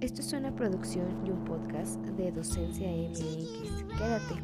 Esto 0.00 0.22
es 0.22 0.32
una 0.32 0.54
producción 0.56 1.26
y 1.26 1.30
un 1.30 1.44
podcast 1.44 2.00
de 2.00 2.32
Docencia 2.32 2.88
MX. 2.88 3.84
Quédate, 3.98 4.34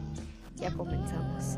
ya 0.57 0.71
comenzamos. 0.75 1.57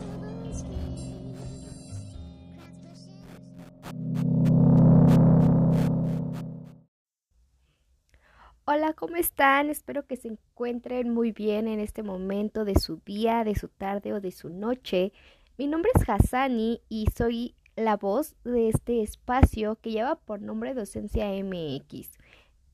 Hola, 8.65 8.93
¿cómo 8.93 9.17
están? 9.17 9.71
Espero 9.71 10.07
que 10.07 10.17
se 10.17 10.29
encuentren 10.29 11.13
muy 11.13 11.33
bien 11.33 11.69
en 11.69 11.81
este 11.81 12.03
momento 12.03 12.65
de 12.65 12.79
su 12.79 13.01
día, 13.05 13.43
de 13.43 13.55
su 13.55 13.69
tarde 13.69 14.13
o 14.13 14.21
de 14.21 14.31
su 14.31 14.49
noche. 14.49 15.13
Mi 15.57 15.67
nombre 15.67 15.91
es 15.95 16.09
Hassani 16.09 16.83
y 16.89 17.07
soy 17.17 17.57
la 17.79 17.97
voz 17.97 18.35
de 18.45 18.69
este 18.69 19.03
espacio 19.03 19.77
que 19.77 19.93
lleva 19.93 20.17
por 20.17 20.41
nombre 20.41 20.75
Docencia 20.75 21.29
MX. 21.29 22.19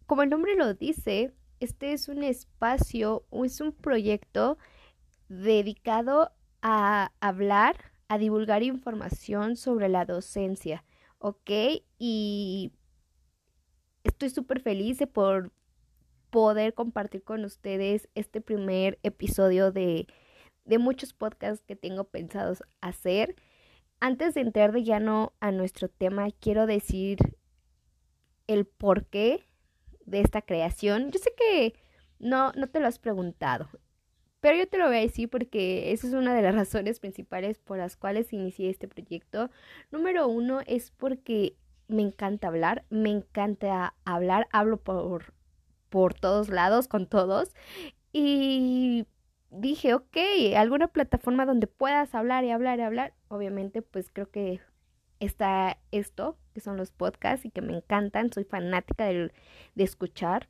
Como 0.07 0.23
el 0.23 0.31
nombre 0.31 0.57
lo 0.57 0.75
dice, 0.75 1.33
este 1.61 1.93
es 1.93 2.09
un 2.09 2.23
espacio, 2.23 3.25
es 3.45 3.61
un 3.61 3.73
proyecto 3.73 4.59
dedicado 5.29 6.33
a 6.63 7.13
hablar, 7.21 7.77
a 8.09 8.19
divulgar 8.19 8.63
información 8.63 9.57
sobre 9.57 9.89
la 9.89 10.05
docencia, 10.05 10.85
¿ok? 11.19 11.51
Y 11.99 12.73
estoy 14.05 14.31
súper 14.31 14.61
feliz 14.61 14.99
de 14.99 15.07
por 15.07 15.53
poder 16.31 16.75
compartir 16.75 17.23
con 17.23 17.45
ustedes 17.45 18.09
este 18.15 18.41
primer 18.41 18.99
episodio 19.03 19.71
de, 19.71 20.07
de 20.65 20.79
muchos 20.79 21.13
podcasts 21.13 21.65
que 21.65 21.77
tengo 21.77 22.05
pensados 22.05 22.63
hacer. 22.81 23.37
Antes 24.05 24.35
de 24.35 24.43
entrar 24.43 24.73
de 24.73 24.85
llano 24.85 25.33
a 25.41 25.51
nuestro 25.51 25.89
tema, 25.89 26.29
quiero 26.39 26.67
decir 26.67 27.17
el 28.47 28.67
porqué 28.67 29.49
de 30.05 30.21
esta 30.21 30.43
creación. 30.43 31.11
Yo 31.11 31.19
sé 31.19 31.33
que 31.35 31.73
no, 32.19 32.53
no 32.53 32.69
te 32.69 32.81
lo 32.81 32.87
has 32.87 32.99
preguntado, 32.99 33.71
pero 34.41 34.59
yo 34.59 34.69
te 34.69 34.77
lo 34.77 34.89
voy 34.89 34.99
a 34.99 35.01
decir 35.01 35.31
porque 35.31 35.91
esa 35.93 36.07
es 36.07 36.13
una 36.13 36.35
de 36.35 36.43
las 36.43 36.55
razones 36.55 37.01
principales 37.01 37.59
por 37.59 37.79
las 37.79 37.97
cuales 37.97 38.31
inicié 38.35 38.69
este 38.69 38.89
proyecto. 38.89 39.49
Número 39.91 40.29
uno 40.29 40.61
es 40.67 40.91
porque 40.91 41.57
me 41.89 42.03
encanta 42.03 42.49
hablar, 42.49 42.85
me 42.91 43.09
encanta 43.09 43.95
hablar, 44.05 44.49
hablo 44.53 44.77
por, 44.77 45.33
por 45.89 46.13
todos 46.13 46.51
lados, 46.51 46.89
con 46.89 47.07
todos. 47.07 47.55
Y 48.13 49.07
dije, 49.51 49.95
ok, 49.95 50.17
alguna 50.57 50.89
plataforma 50.89 51.47
donde 51.47 51.67
puedas 51.67 52.15
hablar 52.15 52.45
y 52.45 52.51
hablar 52.51 52.79
y 52.79 52.83
hablar. 52.83 53.15
Obviamente, 53.35 53.83
pues 53.83 54.11
creo 54.13 54.31
que 54.31 54.61
está 55.19 55.79
esto, 55.91 56.37
que 56.55 56.61
son 56.61 56.77
los 56.77 56.93
podcasts 56.93 57.45
y 57.45 57.51
que 57.51 57.63
me 57.63 57.77
encantan. 57.77 58.33
Soy 58.33 58.45
fanática 58.45 59.07
de, 59.07 59.33
de 59.75 59.85
escuchar 59.85 60.49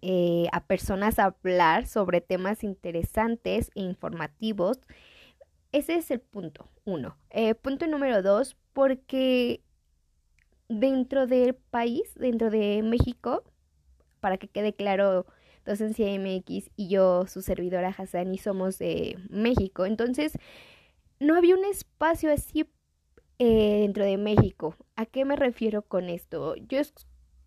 eh, 0.00 0.46
a 0.50 0.64
personas 0.64 1.20
hablar 1.20 1.86
sobre 1.86 2.20
temas 2.20 2.64
interesantes 2.64 3.70
e 3.76 3.82
informativos. 3.82 4.80
Ese 5.70 5.94
es 5.94 6.10
el 6.10 6.18
punto 6.18 6.68
uno. 6.84 7.16
Eh, 7.30 7.54
punto 7.54 7.86
número 7.86 8.20
dos, 8.20 8.56
porque 8.72 9.62
dentro 10.68 11.28
del 11.28 11.54
país, 11.54 12.02
dentro 12.16 12.50
de 12.50 12.82
México, 12.82 13.44
para 14.18 14.38
que 14.38 14.48
quede 14.48 14.72
claro, 14.74 15.24
Docencia 15.64 16.08
MX 16.18 16.70
y 16.74 16.88
yo, 16.88 17.28
su 17.28 17.40
servidora 17.40 17.94
y 18.32 18.38
somos 18.38 18.78
de 18.78 19.18
México. 19.30 19.86
Entonces, 19.86 20.32
no 21.22 21.36
había 21.36 21.54
un 21.54 21.64
espacio 21.64 22.32
así 22.32 22.66
eh, 23.38 23.80
dentro 23.80 24.04
de 24.04 24.18
México. 24.18 24.76
¿A 24.96 25.06
qué 25.06 25.24
me 25.24 25.36
refiero 25.36 25.82
con 25.82 26.08
esto? 26.08 26.54
Yo, 26.56 26.80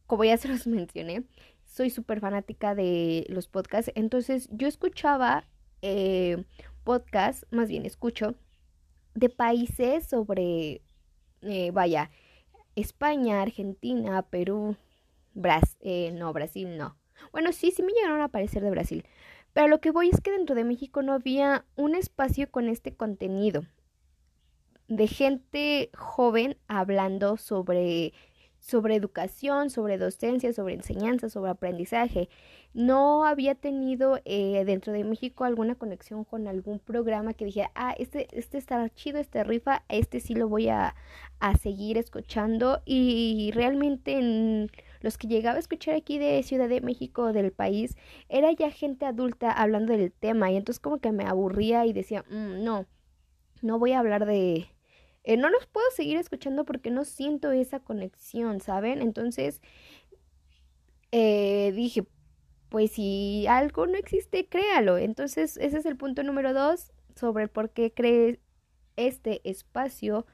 como 0.08 0.24
ya 0.24 0.38
se 0.38 0.48
los 0.48 0.66
mencioné, 0.68 1.26
soy 1.64 1.90
súper 1.90 2.20
fanática 2.20 2.76
de 2.76 3.26
los 3.30 3.48
podcasts. 3.48 3.92
Entonces 3.96 4.50
yo 4.52 4.68
escuchaba 4.68 5.46
eh, 5.82 6.44
podcasts, 6.84 7.46
más 7.52 7.70
bien 7.70 7.86
escucho, 7.86 8.36
de 9.14 9.30
países 9.30 10.08
sobre, 10.08 10.82
eh, 11.42 11.72
vaya, 11.72 12.12
España, 12.76 13.42
Argentina, 13.42 14.22
Perú, 14.24 14.76
Brasil, 15.34 16.18
no, 16.18 16.34
Brasil 16.34 16.78
no. 16.78 16.98
Bueno, 17.32 17.52
sí, 17.52 17.72
sí 17.72 17.84
me 17.84 17.94
llegaron 17.94 18.22
a 18.22 18.26
aparecer 18.26 18.64
de 18.64 18.70
Brasil. 18.70 19.06
Pero 19.56 19.70
lo 19.70 19.80
que 19.80 19.92
voy 19.92 20.10
es 20.10 20.20
que 20.20 20.32
dentro 20.32 20.54
de 20.54 20.66
México 20.66 21.02
no 21.02 21.14
había 21.14 21.64
un 21.78 21.96
espacio 21.96 22.52
con 22.52 22.68
este 22.68 22.94
contenido 22.94 23.64
de 24.90 25.08
gente 25.08 25.92
joven 25.98 26.58
hablando 26.68 27.38
sobre, 27.38 28.12
sobre 28.60 28.96
educación, 28.96 29.70
sobre 29.70 29.98
docencia, 29.98 30.52
sobre 30.52 30.74
enseñanza, 30.74 31.30
sobre 31.30 31.52
aprendizaje. 31.52 32.28
No 32.74 33.24
había 33.24 33.56
tenido 33.56 34.20
eh, 34.26 34.66
dentro 34.66 34.92
de 34.92 35.06
México 35.06 35.46
alguna 35.46 35.76
conexión 35.76 36.26
con 36.26 36.50
algún 36.50 36.80
programa 36.80 37.34
que 37.34 37.46
dije, 37.46 37.70
ah, 37.76 37.96
este, 37.98 38.28
este 38.38 38.58
está 38.58 38.90
chido, 38.90 39.20
este 39.20 39.46
rifa, 39.46 39.86
este 39.88 40.20
sí 40.20 40.36
lo 40.36 40.50
voy 40.50 40.68
a, 40.68 40.96
a 41.40 41.56
seguir 41.56 41.98
escuchando. 41.98 42.82
Y 42.84 43.52
realmente 43.54 44.20
en 44.20 44.70
los 45.02 45.18
que 45.18 45.28
llegaba 45.28 45.58
a 45.58 45.60
escuchar 45.60 45.96
aquí 45.96 46.18
de 46.18 46.42
Ciudad 46.44 46.70
de 46.70 46.82
México, 46.82 47.34
del 47.34 47.52
país, 47.52 47.96
era 48.30 48.52
ya 48.52 48.72
gente 48.72 49.06
adulta 49.06 49.52
hablando 49.52 49.94
del 49.94 50.12
tema. 50.12 50.52
Y 50.52 50.58
entonces 50.58 50.80
como 50.80 51.00
que 51.00 51.12
me 51.12 51.26
aburría 51.26 51.86
y 51.86 51.94
decía, 51.94 52.24
mm, 52.30 52.64
no, 52.64 52.86
no 53.62 53.80
voy 53.80 53.94
a 53.94 54.00
hablar 54.00 54.26
de, 54.26 54.68
eh, 55.24 55.38
no 55.38 55.50
los 55.50 55.66
puedo 55.68 55.90
seguir 55.92 56.18
escuchando 56.18 56.66
porque 56.66 56.92
no 56.92 57.06
siento 57.06 57.52
esa 57.52 57.80
conexión, 57.80 58.62
¿saben? 58.62 59.02
Entonces 59.02 59.62
eh, 61.12 61.72
dije, 61.76 62.06
pues 62.70 62.92
si 62.92 63.46
algo 63.48 63.88
no 63.88 63.98
existe, 63.98 64.48
créalo. 64.48 64.98
Entonces 64.98 65.58
ese 65.58 65.78
es 65.78 65.86
el 65.86 65.98
punto 65.98 66.24
número 66.24 66.54
dos 66.54 66.92
sobre 67.16 67.48
por 67.48 67.72
qué 67.72 67.94
creé 67.94 68.40
este 68.98 69.42
espacio 69.50 70.26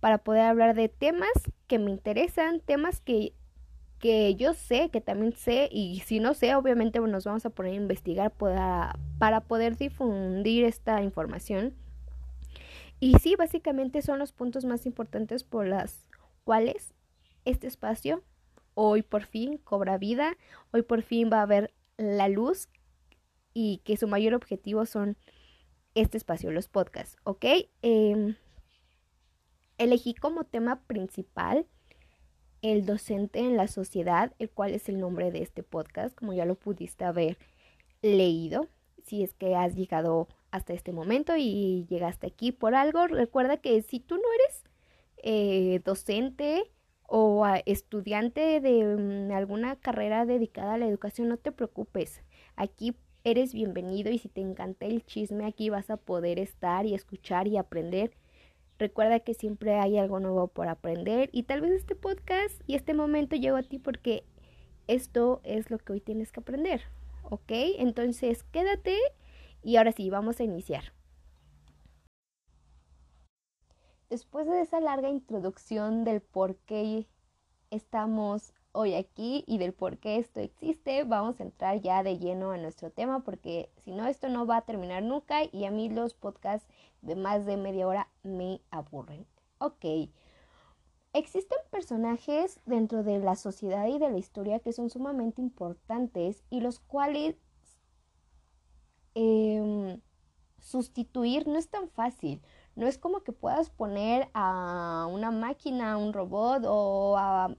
para 0.00 0.18
poder 0.18 0.42
hablar 0.42 0.74
de 0.74 0.88
temas 0.88 1.30
que 1.68 1.78
me 1.78 1.90
interesan, 1.90 2.60
temas 2.60 3.00
que, 3.00 3.34
que 4.02 4.34
yo 4.34 4.52
sé, 4.52 4.90
que 4.90 5.00
también 5.00 5.32
sé, 5.32 5.68
y 5.70 6.00
si 6.00 6.18
no 6.18 6.34
sé, 6.34 6.56
obviamente 6.56 6.98
nos 6.98 7.24
vamos 7.24 7.46
a 7.46 7.50
poner 7.50 7.74
a 7.74 7.76
investigar 7.76 8.32
para, 8.32 8.98
para 9.20 9.42
poder 9.42 9.76
difundir 9.76 10.64
esta 10.64 11.00
información. 11.04 11.72
Y 12.98 13.14
sí, 13.20 13.36
básicamente 13.36 14.02
son 14.02 14.18
los 14.18 14.32
puntos 14.32 14.64
más 14.64 14.86
importantes 14.86 15.44
por 15.44 15.68
las 15.68 16.04
cuales 16.42 16.94
este 17.44 17.68
espacio 17.68 18.24
hoy 18.74 19.02
por 19.02 19.22
fin 19.24 19.56
cobra 19.58 19.98
vida, 19.98 20.36
hoy 20.72 20.82
por 20.82 21.02
fin 21.02 21.30
va 21.32 21.38
a 21.38 21.42
haber 21.42 21.72
la 21.96 22.26
luz 22.26 22.68
y 23.54 23.82
que 23.84 23.96
su 23.96 24.08
mayor 24.08 24.34
objetivo 24.34 24.84
son 24.84 25.16
este 25.94 26.16
espacio, 26.16 26.50
los 26.50 26.66
podcasts, 26.66 27.16
¿ok? 27.22 27.44
Em, 27.82 28.34
elegí 29.78 30.12
como 30.12 30.42
tema 30.42 30.82
principal 30.88 31.68
el 32.62 32.86
docente 32.86 33.40
en 33.40 33.56
la 33.56 33.68
sociedad, 33.68 34.32
el 34.38 34.50
cual 34.50 34.72
es 34.72 34.88
el 34.88 34.98
nombre 35.00 35.30
de 35.30 35.42
este 35.42 35.62
podcast, 35.62 36.14
como 36.14 36.32
ya 36.32 36.44
lo 36.44 36.54
pudiste 36.54 37.04
haber 37.04 37.36
leído, 38.02 38.68
si 39.04 39.22
es 39.22 39.34
que 39.34 39.56
has 39.56 39.74
llegado 39.74 40.28
hasta 40.50 40.72
este 40.72 40.92
momento 40.92 41.34
y 41.36 41.86
llegaste 41.88 42.28
aquí 42.28 42.52
por 42.52 42.74
algo, 42.74 43.06
recuerda 43.06 43.56
que 43.56 43.82
si 43.82 44.00
tú 44.00 44.16
no 44.16 44.22
eres 44.44 44.64
eh, 45.24 45.80
docente 45.84 46.70
o 47.06 47.44
estudiante 47.66 48.60
de 48.60 48.96
mm, 48.96 49.32
alguna 49.32 49.76
carrera 49.76 50.24
dedicada 50.24 50.74
a 50.74 50.78
la 50.78 50.86
educación, 50.86 51.28
no 51.28 51.36
te 51.36 51.52
preocupes. 51.52 52.22
Aquí 52.56 52.96
eres 53.24 53.52
bienvenido 53.54 54.10
y 54.10 54.18
si 54.18 54.28
te 54.28 54.40
encanta 54.40 54.86
el 54.86 55.04
chisme, 55.04 55.46
aquí 55.46 55.68
vas 55.70 55.90
a 55.90 55.96
poder 55.96 56.38
estar 56.38 56.86
y 56.86 56.94
escuchar 56.94 57.48
y 57.48 57.56
aprender. 57.56 58.12
Recuerda 58.82 59.20
que 59.20 59.32
siempre 59.32 59.78
hay 59.78 59.96
algo 59.96 60.18
nuevo 60.18 60.48
por 60.48 60.66
aprender 60.66 61.30
y 61.32 61.44
tal 61.44 61.60
vez 61.60 61.70
este 61.70 61.94
podcast 61.94 62.60
y 62.66 62.74
este 62.74 62.94
momento 62.94 63.36
llegó 63.36 63.56
a 63.56 63.62
ti 63.62 63.78
porque 63.78 64.24
esto 64.88 65.40
es 65.44 65.70
lo 65.70 65.78
que 65.78 65.92
hoy 65.92 66.00
tienes 66.00 66.32
que 66.32 66.40
aprender. 66.40 66.82
¿Ok? 67.22 67.52
Entonces 67.78 68.42
quédate 68.42 68.98
y 69.62 69.76
ahora 69.76 69.92
sí, 69.92 70.10
vamos 70.10 70.40
a 70.40 70.42
iniciar. 70.42 70.92
Después 74.10 74.48
de 74.48 74.62
esa 74.62 74.80
larga 74.80 75.10
introducción 75.10 76.02
del 76.02 76.20
por 76.20 76.56
qué 76.56 77.06
estamos 77.70 78.52
hoy 78.72 78.94
aquí 78.94 79.44
y 79.46 79.58
del 79.58 79.72
por 79.72 79.98
qué 79.98 80.18
esto 80.18 80.40
existe, 80.40 81.04
vamos 81.04 81.40
a 81.40 81.44
entrar 81.44 81.80
ya 81.80 82.02
de 82.02 82.18
lleno 82.18 82.50
a 82.52 82.58
nuestro 82.58 82.90
tema 82.90 83.20
porque 83.24 83.70
si 83.84 83.92
no 83.92 84.06
esto 84.06 84.28
no 84.28 84.46
va 84.46 84.58
a 84.58 84.64
terminar 84.64 85.02
nunca 85.02 85.40
y 85.44 85.64
a 85.64 85.70
mí 85.70 85.88
los 85.88 86.14
podcasts 86.14 86.68
de 87.00 87.16
más 87.16 87.46
de 87.46 87.56
media 87.56 87.86
hora 87.86 88.08
me 88.22 88.60
aburren. 88.70 89.26
Ok. 89.58 90.10
Existen 91.14 91.58
personajes 91.70 92.58
dentro 92.64 93.02
de 93.02 93.18
la 93.18 93.36
sociedad 93.36 93.86
y 93.86 93.98
de 93.98 94.10
la 94.10 94.18
historia 94.18 94.60
que 94.60 94.72
son 94.72 94.88
sumamente 94.88 95.42
importantes 95.42 96.42
y 96.48 96.60
los 96.60 96.80
cuales 96.80 97.36
Em, 99.14 100.00
sustituir 100.58 101.46
no 101.46 101.58
es 101.58 101.68
tan 101.68 101.88
fácil. 101.90 102.42
No 102.76 102.86
es 102.86 102.98
como 102.98 103.22
que 103.22 103.32
puedas 103.32 103.70
poner 103.70 104.28
a 104.34 105.06
una 105.10 105.30
máquina, 105.30 105.92
a 105.92 105.96
un 105.98 106.12
robot 106.12 106.64
o 106.66 107.16
a 107.18 107.54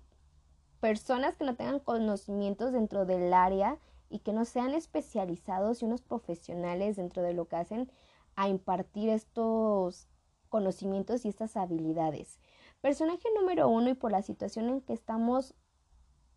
personas 0.84 1.38
que 1.38 1.46
no 1.46 1.56
tengan 1.56 1.80
conocimientos 1.80 2.74
dentro 2.74 3.06
del 3.06 3.34
área 3.34 3.78
y 4.10 4.20
que 4.20 4.34
no 4.34 4.44
sean 4.44 4.74
especializados 4.74 5.82
y 5.82 5.86
unos 5.86 6.02
profesionales 6.02 6.98
dentro 6.98 7.22
de 7.22 7.32
lo 7.32 7.48
que 7.48 7.56
hacen 7.56 7.90
a 8.36 8.50
impartir 8.50 9.08
estos 9.08 10.10
conocimientos 10.50 11.24
y 11.24 11.30
estas 11.30 11.56
habilidades. 11.56 12.38
Personaje 12.82 13.30
número 13.34 13.70
uno 13.70 13.92
y 13.92 13.94
por 13.94 14.12
la 14.12 14.24
situación 14.24 14.68
en 14.68 14.82
que 14.82 14.92
estamos 14.92 15.54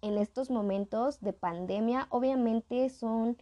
en 0.00 0.16
estos 0.16 0.48
momentos 0.48 1.20
de 1.20 1.32
pandemia, 1.32 2.06
obviamente 2.10 2.88
son 2.88 3.36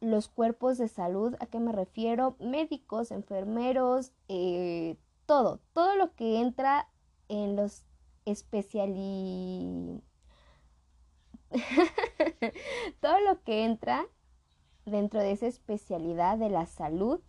los 0.00 0.28
cuerpos 0.28 0.78
de 0.78 0.88
salud. 0.88 1.34
¿A 1.40 1.48
qué 1.48 1.60
me 1.60 1.72
refiero? 1.72 2.36
Médicos, 2.40 3.10
enfermeros, 3.10 4.12
eh, 4.28 4.96
todo, 5.26 5.60
todo 5.74 5.96
lo 5.96 6.14
que 6.14 6.40
entra 6.40 6.88
en 7.28 7.56
los 7.56 7.84
especiali... 8.24 10.00
todo 13.00 13.20
lo 13.20 13.42
que 13.42 13.64
entra 13.64 14.06
dentro 14.86 15.20
de 15.20 15.32
esa 15.32 15.46
especialidad 15.46 16.38
de 16.38 16.50
la 16.50 16.66
salud 16.66 17.20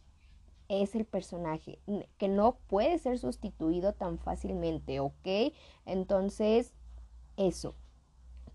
es 0.68 0.96
el 0.96 1.06
personaje, 1.06 1.80
que 2.18 2.30
no 2.30 2.58
puede 2.68 2.98
ser 2.98 3.20
sustituido 3.20 3.94
tan 3.94 4.20
fácilmente, 4.20 5.02
¿ok? 5.02 5.54
Entonces, 5.86 6.74
eso. 7.36 7.76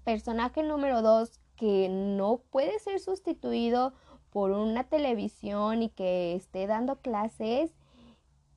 Personaje 0.04 0.62
número 0.62 1.02
dos, 1.02 1.40
que 1.56 1.88
no 1.90 2.38
puede 2.50 2.78
ser 2.78 3.00
sustituido 3.00 3.92
por 4.30 4.50
una 4.50 4.84
televisión 4.84 5.82
y 5.82 5.90
que 5.90 6.34
esté 6.34 6.66
dando 6.66 6.96
clases 7.00 7.74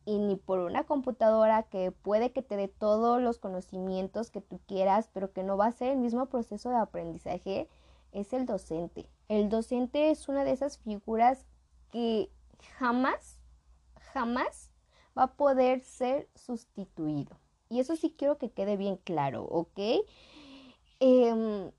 y 0.09 0.17
ni 0.17 0.37
por 0.37 0.57
una 0.57 0.85
computadora 0.85 1.61
que 1.61 1.91
puede 1.91 2.31
que 2.31 2.41
te 2.41 2.57
dé 2.57 2.67
todos 2.67 3.21
los 3.21 3.37
conocimientos 3.37 4.31
que 4.31 4.41
tú 4.41 4.59
quieras, 4.65 5.07
pero 5.13 5.31
que 5.33 5.43
no 5.43 5.55
va 5.55 5.67
a 5.67 5.71
ser 5.71 5.91
el 5.91 5.99
mismo 5.99 6.25
proceso 6.25 6.71
de 6.71 6.77
aprendizaje, 6.77 7.69
es 8.11 8.33
el 8.33 8.47
docente. 8.47 9.07
El 9.27 9.49
docente 9.49 10.09
es 10.09 10.27
una 10.27 10.43
de 10.43 10.51
esas 10.51 10.79
figuras 10.79 11.45
que 11.91 12.31
jamás 12.79 13.39
jamás 13.99 14.71
va 15.15 15.25
a 15.25 15.35
poder 15.35 15.81
ser 15.81 16.27
sustituido. 16.33 17.39
Y 17.69 17.79
eso 17.79 17.95
sí 17.95 18.15
quiero 18.17 18.39
que 18.39 18.49
quede 18.49 18.77
bien 18.77 18.97
claro, 18.97 19.43
¿ok? 19.43 19.79
Em, 20.99 21.71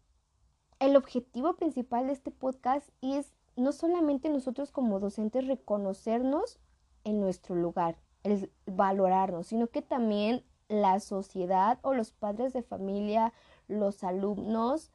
el 0.78 0.96
objetivo 0.96 1.56
principal 1.56 2.06
de 2.06 2.12
este 2.12 2.30
podcast 2.30 2.88
es 3.02 3.34
no 3.56 3.72
solamente 3.72 4.28
nosotros 4.28 4.70
como 4.70 5.00
docentes 5.00 5.48
reconocernos 5.48 6.60
en 7.02 7.18
nuestro 7.18 7.56
lugar, 7.56 7.98
el 8.22 8.50
valorarnos, 8.66 9.48
sino 9.48 9.68
que 9.68 9.82
también 9.82 10.44
la 10.68 11.00
sociedad 11.00 11.78
o 11.82 11.94
los 11.94 12.12
padres 12.12 12.52
de 12.52 12.62
familia, 12.62 13.32
los 13.68 14.04
alumnos, 14.04 14.90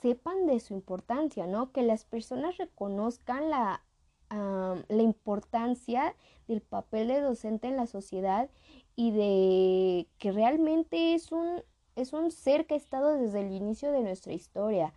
sepan 0.00 0.46
de 0.46 0.60
su 0.60 0.74
importancia, 0.74 1.46
¿no? 1.46 1.72
Que 1.72 1.82
las 1.82 2.04
personas 2.04 2.56
reconozcan 2.58 3.50
la 3.50 3.82
la 4.30 5.02
importancia 5.02 6.14
del 6.46 6.60
papel 6.60 7.08
de 7.08 7.20
docente 7.20 7.68
en 7.68 7.76
la 7.76 7.86
sociedad 7.86 8.48
y 8.94 9.10
de 9.10 10.08
que 10.18 10.32
realmente 10.32 11.14
es 11.14 11.32
un, 11.32 11.62
es 11.96 12.12
un 12.12 12.30
ser 12.30 12.66
que 12.66 12.74
ha 12.74 12.76
estado 12.76 13.16
desde 13.16 13.40
el 13.40 13.52
inicio 13.52 13.90
de 13.90 14.02
nuestra 14.02 14.32
historia. 14.32 14.92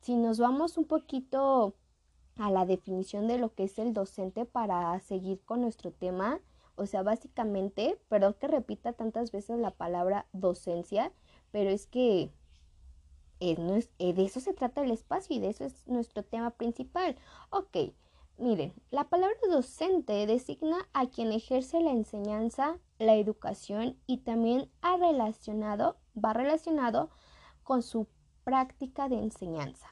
Si 0.00 0.14
nos 0.14 0.38
vamos 0.38 0.76
un 0.76 0.84
poquito 0.84 1.74
a 2.36 2.50
la 2.50 2.66
definición 2.66 3.28
de 3.28 3.38
lo 3.38 3.54
que 3.54 3.64
es 3.64 3.78
el 3.78 3.94
docente 3.94 4.44
para 4.44 4.98
seguir 5.00 5.40
con 5.44 5.62
nuestro 5.62 5.90
tema, 5.90 6.40
o 6.76 6.86
sea, 6.86 7.02
básicamente, 7.02 7.98
perdón 8.08 8.34
que 8.38 8.48
repita 8.48 8.92
tantas 8.92 9.32
veces 9.32 9.58
la 9.58 9.72
palabra 9.72 10.26
docencia, 10.32 11.12
pero 11.50 11.70
es 11.70 11.86
que 11.86 12.30
es, 13.40 13.90
de 13.98 14.24
eso 14.24 14.40
se 14.40 14.54
trata 14.54 14.82
el 14.82 14.90
espacio 14.90 15.36
y 15.36 15.40
de 15.40 15.48
eso 15.48 15.64
es 15.64 15.86
nuestro 15.86 16.22
tema 16.22 16.50
principal. 16.50 17.16
Ok, 17.50 17.76
Miren, 18.38 18.74
la 18.90 19.04
palabra 19.08 19.38
docente 19.50 20.26
designa 20.26 20.76
a 20.92 21.06
quien 21.06 21.32
ejerce 21.32 21.80
la 21.80 21.92
enseñanza, 21.92 22.78
la 22.98 23.14
educación 23.14 23.96
y 24.06 24.18
también 24.18 24.70
ha 24.82 24.98
relacionado, 24.98 25.96
va 26.22 26.34
relacionado 26.34 27.08
con 27.62 27.82
su 27.82 28.06
práctica 28.44 29.08
de 29.08 29.16
enseñanza. 29.16 29.88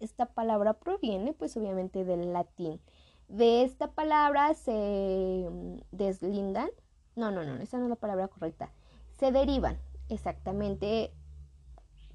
Esta 0.00 0.26
palabra 0.26 0.80
proviene 0.80 1.34
pues 1.34 1.56
obviamente 1.56 2.04
del 2.04 2.32
latín. 2.32 2.80
De 3.32 3.62
esta 3.62 3.92
palabra 3.92 4.52
se 4.54 5.48
mm, 5.50 5.76
deslindan, 5.90 6.68
no, 7.16 7.30
no, 7.30 7.44
no, 7.44 7.56
esa 7.56 7.78
no 7.78 7.84
es 7.84 7.90
la 7.90 7.96
palabra 7.96 8.28
correcta, 8.28 8.72
se 9.10 9.32
derivan 9.32 9.78
exactamente 10.08 11.12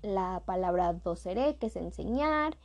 la 0.03 0.43
palabra 0.45 0.93
docere, 0.93 1.57
que 1.57 1.67
es 1.67 1.75
enseñar, 1.75 2.57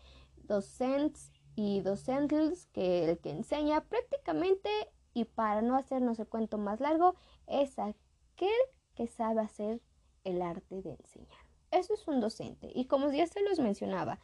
docents, 0.44 1.32
y 1.54 1.80
docentes 1.80 2.66
que 2.72 3.10
el 3.10 3.18
que 3.18 3.30
enseña 3.30 3.82
prácticamente 3.82 4.70
y 5.14 5.24
para 5.24 5.62
no 5.62 5.76
hacernos 5.76 6.18
el 6.18 6.26
cuento 6.26 6.58
más 6.58 6.80
largo 6.80 7.14
es 7.46 7.78
aquel 7.78 8.50
que 8.94 9.06
sabe 9.06 9.40
hacer 9.40 9.80
el 10.24 10.40
arte 10.40 10.82
de 10.82 10.92
enseñar. 10.92 11.40
Eso 11.70 11.94
es 11.94 12.06
un 12.06 12.20
docente. 12.20 12.70
Y 12.74 12.86
como 12.86 13.10
ya 13.10 13.26
se 13.26 13.42
los 13.42 13.58
mencionaba, 13.58 14.18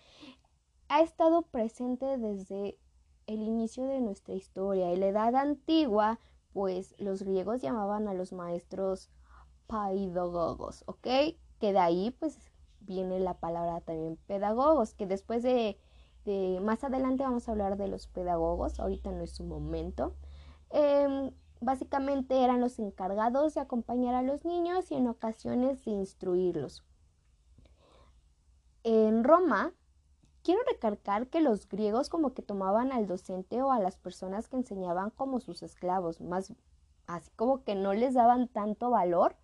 ha 0.88 1.00
estado 1.02 1.42
presente 1.42 2.18
desde 2.18 2.78
el 3.28 3.42
inicio 3.42 3.84
de 3.86 4.00
nuestra 4.00 4.34
historia. 4.34 4.90
En 4.90 4.98
la 4.98 5.06
edad 5.06 5.36
antigua, 5.36 6.18
pues 6.52 6.96
los 6.98 7.22
griegos 7.22 7.62
llamaban 7.62 8.08
a 8.08 8.14
los 8.14 8.32
maestros 8.32 9.08
paidogogos, 9.68 10.82
¿ok? 10.86 11.06
Que 11.60 11.72
de 11.72 11.78
ahí 11.78 12.10
pues 12.18 12.36
viene 12.80 13.20
la 13.20 13.34
palabra 13.34 13.80
también 13.82 14.18
pedagogos, 14.26 14.94
que 14.94 15.06
después 15.06 15.44
de 15.44 15.78
este, 16.28 16.60
más 16.60 16.84
adelante 16.84 17.22
vamos 17.22 17.48
a 17.48 17.52
hablar 17.52 17.78
de 17.78 17.88
los 17.88 18.06
pedagogos, 18.06 18.80
ahorita 18.80 19.10
no 19.12 19.22
es 19.22 19.30
su 19.30 19.44
momento. 19.44 20.14
Em, 20.68 21.30
básicamente 21.62 22.44
eran 22.44 22.60
los 22.60 22.78
encargados 22.78 23.54
de 23.54 23.60
acompañar 23.60 24.14
a 24.14 24.20
los 24.20 24.44
niños 24.44 24.90
y 24.90 24.96
en 24.96 25.08
ocasiones 25.08 25.82
de 25.86 25.92
instruirlos. 25.92 26.84
En 28.84 29.24
Roma, 29.24 29.72
quiero 30.48 30.62
recalcar 30.66 31.26
que 31.26 31.42
los 31.42 31.68
griegos 31.68 32.08
como 32.08 32.32
que 32.32 32.40
tomaban 32.40 32.90
al 32.90 33.06
docente 33.06 33.60
o 33.60 33.70
a 33.70 33.78
las 33.78 33.98
personas 33.98 34.48
que 34.48 34.56
enseñaban 34.56 35.10
como 35.10 35.40
sus 35.40 35.62
esclavos, 35.62 36.22
más 36.22 36.54
así 37.06 37.30
como 37.36 37.64
que 37.64 37.74
no 37.74 37.92
les 37.92 38.14
daban 38.14 38.48
tanto 38.48 38.88
valor, 38.88 39.36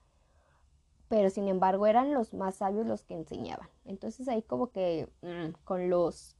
pero 1.10 1.28
sin 1.28 1.46
embargo 1.48 1.86
eran 1.86 2.14
los 2.14 2.32
más 2.32 2.54
sabios 2.54 2.86
los 2.86 3.04
que 3.04 3.12
enseñaban. 3.12 3.68
Entonces 3.84 4.28
ahí 4.28 4.40
como 4.40 4.70
que 4.70 5.10
mm, 5.20 5.52
con 5.64 5.90
los 5.90 6.38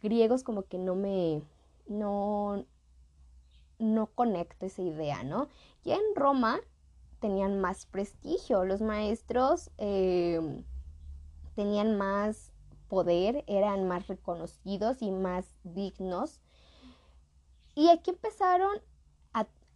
griegos 0.00 0.42
como 0.42 0.62
que 0.62 0.78
no 0.78 0.94
me, 0.94 1.42
no, 1.86 2.64
no 3.78 4.06
conecto 4.06 4.64
esa 4.64 4.80
idea, 4.80 5.22
¿no? 5.22 5.48
Ya 5.84 5.96
en 5.96 6.16
Roma 6.16 6.60
tenían 7.20 7.60
más 7.60 7.84
prestigio, 7.84 8.64
los 8.64 8.80
maestros 8.80 9.70
em, 9.76 10.64
tenían 11.54 11.98
más 11.98 12.54
poder, 12.88 13.44
eran 13.46 13.86
más 13.86 14.06
reconocidos 14.08 15.02
y 15.02 15.10
más 15.10 15.54
dignos. 15.62 16.40
Y 17.74 17.88
aquí 17.88 18.10
empezaron 18.10 18.80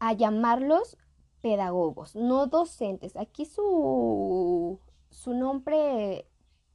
a, 0.01 0.13
llamarlos 0.15 0.97
pedagogos, 1.43 2.17
no 2.17 2.49
docentes. 2.49 3.15
Aquí 3.17 3.45
su, 3.45 4.81
su 5.11 5.33
nombre 5.33 6.27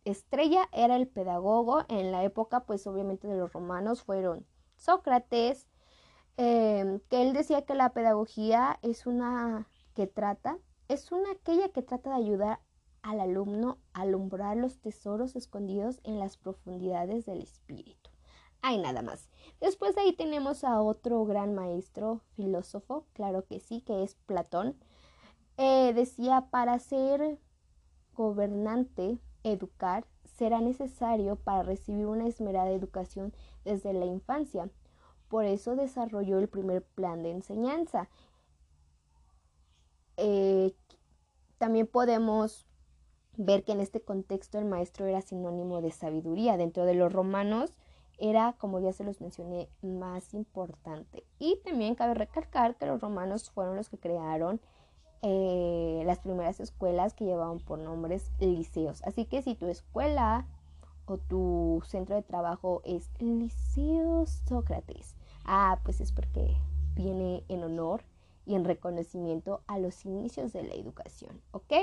estrella 0.06 0.70
era 0.72 0.96
el 0.96 1.08
pedagogo. 1.08 1.84
En 1.90 2.14
la 2.14 2.24
época, 2.24 2.62
pues 2.62 2.88
obviamente 2.88 3.28
de 3.28 3.36
los 3.36 3.52
romanos 3.52 4.04
fueron 4.04 4.46
Sócrates, 4.78 5.68
em, 6.38 7.02
que 7.10 7.22
él 7.22 7.34
decía 7.34 7.64
que 7.64 7.76
la 7.76 7.92
pedagogía 7.92 8.80
es 8.82 9.06
una 9.06 9.68
que 9.94 10.08
trata, 10.08 10.60
es 10.88 11.12
una 11.12 11.32
aquella 11.32 11.70
que 11.70 11.82
trata 11.82 12.12
de 12.12 12.16
ayudar 12.24 12.60
al 13.08 13.22
alumno 13.22 13.78
alumbrar 13.94 14.58
los 14.58 14.80
tesoros 14.80 15.38
escondidos 15.38 16.02
en 16.04 16.20
las 16.20 16.36
profundidades 16.36 17.26
del 17.26 17.42
espíritu. 17.42 18.10
Hay 18.62 18.80
nada 18.80 19.02
más. 19.02 19.30
Después 19.62 19.96
de 19.96 20.02
ahí 20.02 20.14
tenemos 20.14 20.66
a 20.66 20.82
otro 20.82 21.24
gran 21.24 21.56
maestro, 21.56 22.20
filósofo, 22.36 23.06
claro 23.14 23.46
que 23.46 23.62
sí, 23.62 23.80
que 23.80 24.04
es 24.04 24.16
Platón. 24.26 24.76
Eh, 25.56 25.94
decía, 25.94 26.48
para 26.52 26.78
ser 26.80 27.40
gobernante 28.14 29.20
educar 29.44 30.06
será 30.26 30.60
necesario 30.60 31.38
para 31.38 31.64
recibir 31.64 32.08
una 32.08 32.28
esmerada 32.28 32.72
educación 32.72 33.34
desde 33.64 33.94
la 33.94 34.06
infancia. 34.06 34.70
Por 35.30 35.46
eso 35.46 35.78
desarrolló 35.78 36.40
el 36.40 36.50
primer 36.50 36.84
plan 36.84 37.24
de 37.24 37.32
enseñanza. 37.32 38.10
Eh, 40.18 40.76
también 41.58 41.88
podemos 41.88 42.68
ver 43.38 43.64
que 43.64 43.72
en 43.72 43.80
este 43.80 44.02
contexto 44.02 44.58
el 44.58 44.66
maestro 44.66 45.06
era 45.06 45.22
sinónimo 45.22 45.82
de 45.82 45.92
sabiduría. 45.92 46.58
Dentro 46.58 46.86
de 46.86 46.96
los 46.96 47.14
romanos, 47.14 47.72
era, 48.18 48.54
como 48.58 48.80
ya 48.80 48.94
se 48.94 49.04
los 49.04 49.22
mencioné, 49.22 49.70
más 49.82 50.34
importante. 50.34 51.24
Y 51.40 51.60
también 51.64 51.96
cabe 51.96 52.16
recalcar 52.16 52.76
que 52.76 52.88
los 52.88 53.00
romanos 53.00 53.50
fueron 53.52 53.76
los 53.76 53.90
que 53.90 53.98
crearon 53.98 54.60
eh, 55.22 56.04
las 56.06 56.20
primeras 56.20 56.60
escuelas 56.60 57.14
que 57.14 57.26
llevaban 57.26 57.60
por 57.60 57.80
nombres 57.80 58.32
liceos. 58.40 59.02
Así 59.04 59.26
que 59.26 59.42
si 59.42 59.56
tu 59.56 59.68
escuela 59.68 60.46
o 61.06 61.18
tu 61.18 61.82
centro 61.86 62.16
de 62.16 62.24
trabajo 62.24 62.82
es 62.86 63.10
Liceo 63.20 64.26
Sócrates, 64.26 65.16
ah, 65.46 65.80
pues 65.84 66.02
es 66.02 66.12
porque 66.12 66.58
viene 66.96 67.44
en 67.48 67.64
honor 67.64 68.04
y 68.46 68.56
en 68.56 68.66
reconocimiento 68.66 69.62
a 69.68 69.78
los 69.78 70.06
inicios 70.06 70.54
de 70.54 70.64
la 70.64 70.74
educación, 70.74 71.42
¿ok? 71.52 71.74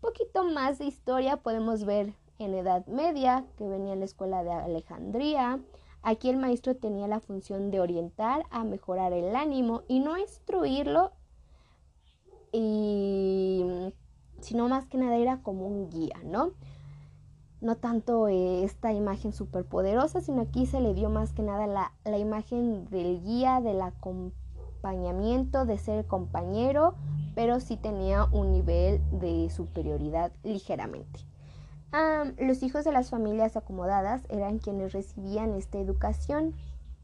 Poquito 0.00 0.44
más 0.44 0.78
de 0.78 0.86
historia 0.86 1.36
podemos 1.36 1.84
ver 1.84 2.14
en 2.38 2.54
Edad 2.54 2.86
Media, 2.86 3.44
que 3.56 3.68
venía 3.68 3.92
en 3.92 3.98
la 3.98 4.06
escuela 4.06 4.42
de 4.42 4.50
Alejandría. 4.50 5.60
Aquí 6.02 6.30
el 6.30 6.38
maestro 6.38 6.74
tenía 6.74 7.06
la 7.06 7.20
función 7.20 7.70
de 7.70 7.80
orientar 7.80 8.44
a 8.50 8.64
mejorar 8.64 9.12
el 9.12 9.36
ánimo 9.36 9.82
y 9.88 10.00
no 10.00 10.16
instruirlo, 10.16 11.12
y, 12.50 13.92
sino 14.40 14.68
más 14.68 14.86
que 14.86 14.96
nada 14.96 15.16
era 15.16 15.42
como 15.42 15.66
un 15.66 15.90
guía, 15.90 16.16
¿no? 16.24 16.52
No 17.60 17.76
tanto 17.76 18.28
esta 18.28 18.94
imagen 18.94 19.34
súper 19.34 19.66
poderosa, 19.66 20.22
sino 20.22 20.40
aquí 20.40 20.64
se 20.64 20.80
le 20.80 20.94
dio 20.94 21.10
más 21.10 21.34
que 21.34 21.42
nada 21.42 21.66
la, 21.66 21.92
la 22.04 22.16
imagen 22.16 22.86
del 22.88 23.22
guía, 23.22 23.60
del 23.60 23.82
acompañamiento, 24.80 25.66
de 25.66 25.78
ser 25.78 26.06
compañero, 26.06 26.94
pero 27.34 27.60
sí 27.60 27.76
tenía 27.76 28.24
un 28.32 28.52
nivel 28.52 29.00
de 29.18 29.50
superioridad 29.50 30.32
ligeramente 30.42 31.30
los 32.38 32.62
hijos 32.62 32.84
de 32.84 32.92
las 32.92 33.10
familias 33.10 33.56
acomodadas 33.56 34.22
eran 34.28 34.58
quienes 34.58 34.92
recibían 34.92 35.54
esta 35.54 35.78
educación. 35.78 36.54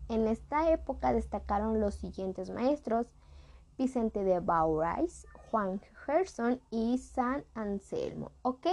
En 0.09 0.28
esta 0.28 0.71
época 0.71 1.12
destacaron 1.12 1.80
los 1.80 1.95
siguientes 1.95 2.50
maestros, 2.50 3.09
Vicente 3.76 4.23
de 4.23 4.40
Baurais, 4.40 5.26
Juan 5.50 5.80
Gerson 6.04 6.61
y 6.71 6.99
San 6.99 7.45
Anselmo. 7.54 8.30
¿Ok? 8.42 8.66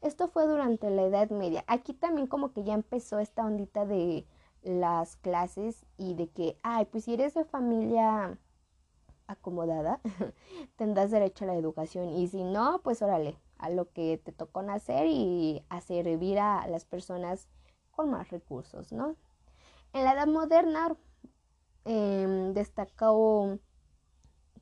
Esto 0.00 0.28
fue 0.28 0.46
durante 0.46 0.88
la 0.90 1.02
Edad 1.02 1.30
Media. 1.30 1.62
Aquí 1.66 1.92
también 1.92 2.26
como 2.26 2.52
que 2.52 2.64
ya 2.64 2.72
empezó 2.72 3.18
esta 3.18 3.44
ondita 3.44 3.84
de 3.84 4.24
las 4.62 5.16
clases 5.16 5.86
y 5.96 6.14
de 6.14 6.28
que, 6.28 6.58
ay, 6.62 6.86
pues 6.86 7.04
si 7.04 7.14
eres 7.14 7.34
de 7.34 7.44
familia 7.44 8.38
acomodada, 9.26 10.00
tendrás 10.76 11.10
derecho 11.10 11.44
a 11.44 11.48
la 11.48 11.54
educación 11.54 12.10
y 12.10 12.28
si 12.28 12.42
no, 12.42 12.80
pues 12.82 13.02
órale, 13.02 13.38
a 13.58 13.70
lo 13.70 13.90
que 13.90 14.18
te 14.18 14.32
tocó 14.32 14.62
nacer 14.62 15.06
y 15.06 15.64
a 15.68 15.80
servir 15.80 16.38
a 16.38 16.66
las 16.66 16.84
personas 16.84 17.48
con 17.90 18.10
más 18.10 18.30
recursos, 18.30 18.92
¿no? 18.92 19.16
En 19.92 20.04
la 20.04 20.12
edad 20.12 20.26
moderna 20.26 20.96
em, 21.84 22.52
destacó, 22.54 23.58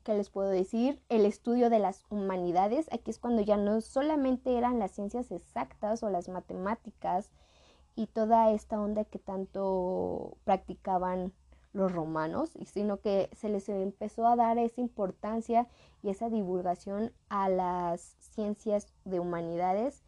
¿qué 0.03 0.15
les 0.15 0.31
puedo 0.31 0.49
decir? 0.49 1.03
El 1.09 1.27
estudio 1.27 1.71
de 1.71 1.79
las 1.79 2.05
humanidades. 2.11 2.89
Aquí 2.93 3.11
es 3.11 3.19
cuando 3.19 3.43
ya 3.43 3.57
no 3.57 3.81
solamente 3.81 4.57
eran 4.57 4.79
las 4.79 4.93
ciencias 4.93 5.31
exactas 5.31 6.03
o 6.03 6.11
las 6.11 6.29
matemáticas 6.29 7.31
y 7.99 8.07
toda 8.07 8.53
esta 8.53 8.81
onda 8.81 9.05
que 9.05 9.19
tanto 9.19 10.37
practicaban 10.45 11.33
los 11.73 11.91
romanos, 11.91 12.57
sino 12.65 13.01
que 13.01 13.29
se 13.33 13.49
les 13.49 13.69
empezó 13.69 14.29
a 14.29 14.37
dar 14.37 14.57
esa 14.57 14.81
importancia 14.81 15.67
y 16.05 16.11
esa 16.11 16.31
divulgación 16.31 17.13
a 17.29 17.49
las 17.49 18.15
ciencias 18.21 18.87
de 19.05 19.19
humanidades 19.19 20.05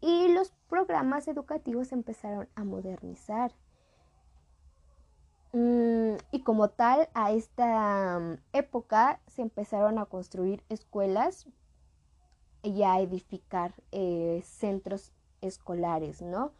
y 0.00 0.32
los 0.32 0.50
programas 0.68 1.28
educativos 1.28 1.92
empezaron 1.92 2.48
a 2.56 2.64
modernizar. 2.64 3.52
Mm, 5.52 6.16
y 6.32 6.42
como 6.42 6.70
tal, 6.70 7.08
a 7.14 7.30
esta 7.30 8.18
mm, 8.18 8.38
época 8.52 9.20
se 9.28 9.42
empezaron 9.42 10.00
a 10.00 10.06
construir 10.06 10.64
escuelas 10.68 11.46
y 12.64 12.82
a 12.82 12.98
edificar 12.98 13.74
eh, 13.92 14.42
centros 14.44 15.12
escolares, 15.40 16.20
¿no? 16.20 16.50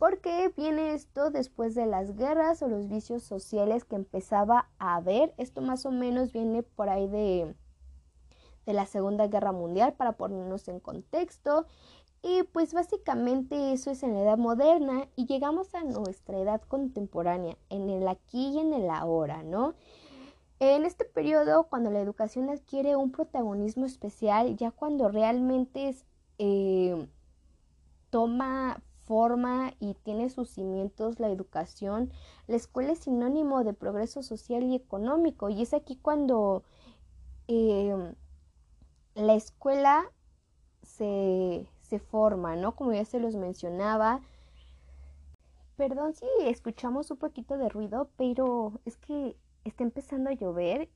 ¿Por 0.00 0.22
qué 0.22 0.50
viene 0.56 0.94
esto 0.94 1.30
después 1.30 1.74
de 1.74 1.84
las 1.84 2.16
guerras 2.16 2.62
o 2.62 2.68
los 2.68 2.88
vicios 2.88 3.22
sociales 3.22 3.84
que 3.84 3.96
empezaba 3.96 4.70
a 4.78 4.96
haber? 4.96 5.34
Esto 5.36 5.60
más 5.60 5.84
o 5.84 5.90
menos 5.90 6.32
viene 6.32 6.62
por 6.62 6.88
ahí 6.88 7.06
de, 7.06 7.54
de 8.64 8.72
la 8.72 8.86
Segunda 8.86 9.26
Guerra 9.26 9.52
Mundial 9.52 9.92
para 9.92 10.12
ponernos 10.12 10.68
en 10.68 10.80
contexto. 10.80 11.66
Y 12.22 12.44
pues 12.44 12.72
básicamente 12.72 13.74
eso 13.74 13.90
es 13.90 14.02
en 14.02 14.14
la 14.14 14.22
edad 14.22 14.38
moderna 14.38 15.06
y 15.16 15.26
llegamos 15.26 15.74
a 15.74 15.84
nuestra 15.84 16.38
edad 16.38 16.62
contemporánea, 16.62 17.58
en 17.68 17.90
el 17.90 18.08
aquí 18.08 18.52
y 18.54 18.58
en 18.58 18.72
el 18.72 18.88
ahora, 18.88 19.42
¿no? 19.42 19.74
En 20.60 20.86
este 20.86 21.04
periodo, 21.04 21.64
cuando 21.64 21.90
la 21.90 22.00
educación 22.00 22.48
adquiere 22.48 22.96
un 22.96 23.12
protagonismo 23.12 23.84
especial, 23.84 24.56
ya 24.56 24.70
cuando 24.70 25.10
realmente 25.10 25.90
es, 25.90 26.06
eh, 26.38 27.06
toma 28.08 28.82
forma 29.10 29.72
y 29.80 29.94
tiene 30.04 30.30
sus 30.30 30.50
cimientos 30.50 31.18
la 31.18 31.30
educación, 31.30 32.12
la 32.46 32.54
escuela 32.54 32.92
es 32.92 33.00
sinónimo 33.00 33.64
de 33.64 33.72
progreso 33.72 34.22
social 34.22 34.62
y 34.62 34.76
económico 34.76 35.48
y 35.48 35.62
es 35.62 35.74
aquí 35.74 35.96
cuando 35.96 36.62
em, 37.48 38.14
la 39.16 39.34
escuela 39.34 40.04
se, 40.84 41.66
se 41.80 41.98
forma, 41.98 42.54
¿no? 42.54 42.76
Como 42.76 42.92
ya 42.92 43.04
se 43.04 43.18
los 43.18 43.34
mencionaba. 43.34 44.20
Perdón 45.76 46.14
si 46.14 46.26
escuchamos 46.44 47.10
un 47.10 47.16
poquito 47.16 47.58
de 47.58 47.68
ruido, 47.68 48.10
pero 48.16 48.74
es 48.84 48.96
que 48.96 49.36
está 49.64 49.82
empezando 49.82 50.30
a 50.30 50.34
llover 50.34 50.88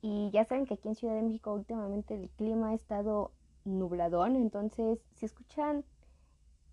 y 0.00 0.30
ya 0.30 0.46
saben 0.46 0.64
que 0.64 0.72
aquí 0.72 0.88
en 0.88 0.94
Ciudad 0.94 1.16
de 1.16 1.22
México 1.22 1.52
últimamente 1.52 2.14
el 2.14 2.30
clima 2.30 2.70
ha 2.70 2.74
estado 2.74 3.30
nubladón, 3.66 4.36
entonces 4.36 5.00
si 5.16 5.26
escuchan 5.26 5.84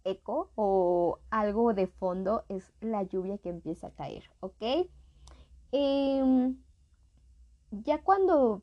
eco 0.06 0.52
o 0.56 1.20
algo 1.30 1.74
de 1.74 1.88
fondo 1.88 2.46
es 2.48 2.72
la 2.80 3.04
lluvia 3.04 3.38
que 3.40 3.50
empieza 3.50 3.88
a 3.88 3.92
caer, 3.92 4.24
¿ok? 4.40 4.88
Em, 5.72 6.58
ya 7.72 8.02
cuando 8.02 8.62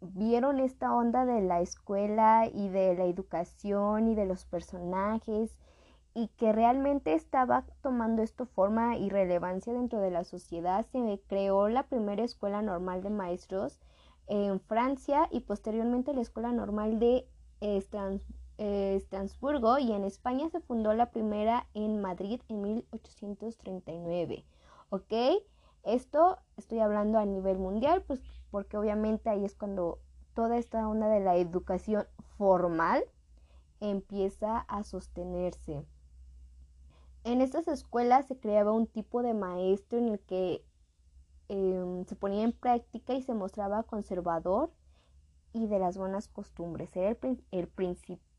vieron 0.00 0.60
esta 0.60 0.94
onda 0.94 1.26
de 1.26 1.42
la 1.42 1.60
escuela 1.60 2.46
y 2.52 2.68
de 2.68 2.94
la 2.94 3.04
educación 3.04 4.08
y 4.08 4.14
de 4.14 4.26
los 4.26 4.44
personajes 4.44 5.58
y 6.14 6.28
que 6.36 6.52
realmente 6.52 7.14
estaba 7.14 7.66
tomando 7.82 8.22
esto 8.22 8.46
forma 8.46 8.96
y 8.96 9.08
relevancia 9.10 9.72
dentro 9.72 10.00
de 10.00 10.10
la 10.10 10.24
sociedad, 10.24 10.86
se 10.92 11.20
creó 11.26 11.68
la 11.68 11.84
primera 11.84 12.22
escuela 12.22 12.62
normal 12.62 13.02
de 13.02 13.10
maestros 13.10 13.80
en 14.26 14.60
Francia 14.60 15.28
y 15.30 15.40
posteriormente 15.40 16.14
la 16.14 16.22
escuela 16.22 16.52
normal 16.52 16.98
de 16.98 17.28
eh, 17.60 17.82
Estrasburgo 18.58 19.78
y 19.78 19.92
en 19.92 20.04
España 20.04 20.48
se 20.50 20.60
fundó 20.60 20.92
la 20.94 21.10
primera 21.10 21.66
en 21.74 22.00
Madrid 22.00 22.40
en 22.48 22.62
1839. 22.62 24.44
¿Ok? 24.90 25.12
Esto 25.82 26.38
estoy 26.56 26.78
hablando 26.78 27.18
a 27.18 27.26
nivel 27.26 27.58
mundial, 27.58 28.02
pues 28.06 28.20
porque 28.50 28.76
obviamente 28.76 29.28
ahí 29.28 29.44
es 29.44 29.54
cuando 29.54 29.98
toda 30.34 30.56
esta 30.56 30.88
onda 30.88 31.08
de 31.08 31.20
la 31.20 31.36
educación 31.36 32.06
formal 32.38 33.04
empieza 33.80 34.58
a 34.58 34.82
sostenerse. 34.84 35.84
En 37.24 37.40
estas 37.40 37.68
escuelas 37.68 38.26
se 38.26 38.38
creaba 38.38 38.72
un 38.72 38.86
tipo 38.86 39.22
de 39.22 39.34
maestro 39.34 39.98
en 39.98 40.08
el 40.08 40.20
que 40.20 40.64
em, 41.48 42.04
se 42.04 42.16
ponía 42.16 42.44
en 42.44 42.52
práctica 42.52 43.14
y 43.14 43.22
se 43.22 43.34
mostraba 43.34 43.82
conservador 43.82 44.70
y 45.52 45.66
de 45.66 45.78
las 45.78 45.96
buenas 45.96 46.28
costumbres. 46.28 46.94
Era 46.96 47.16
el, 47.22 47.44
el 47.50 47.68
principal 47.68 48.33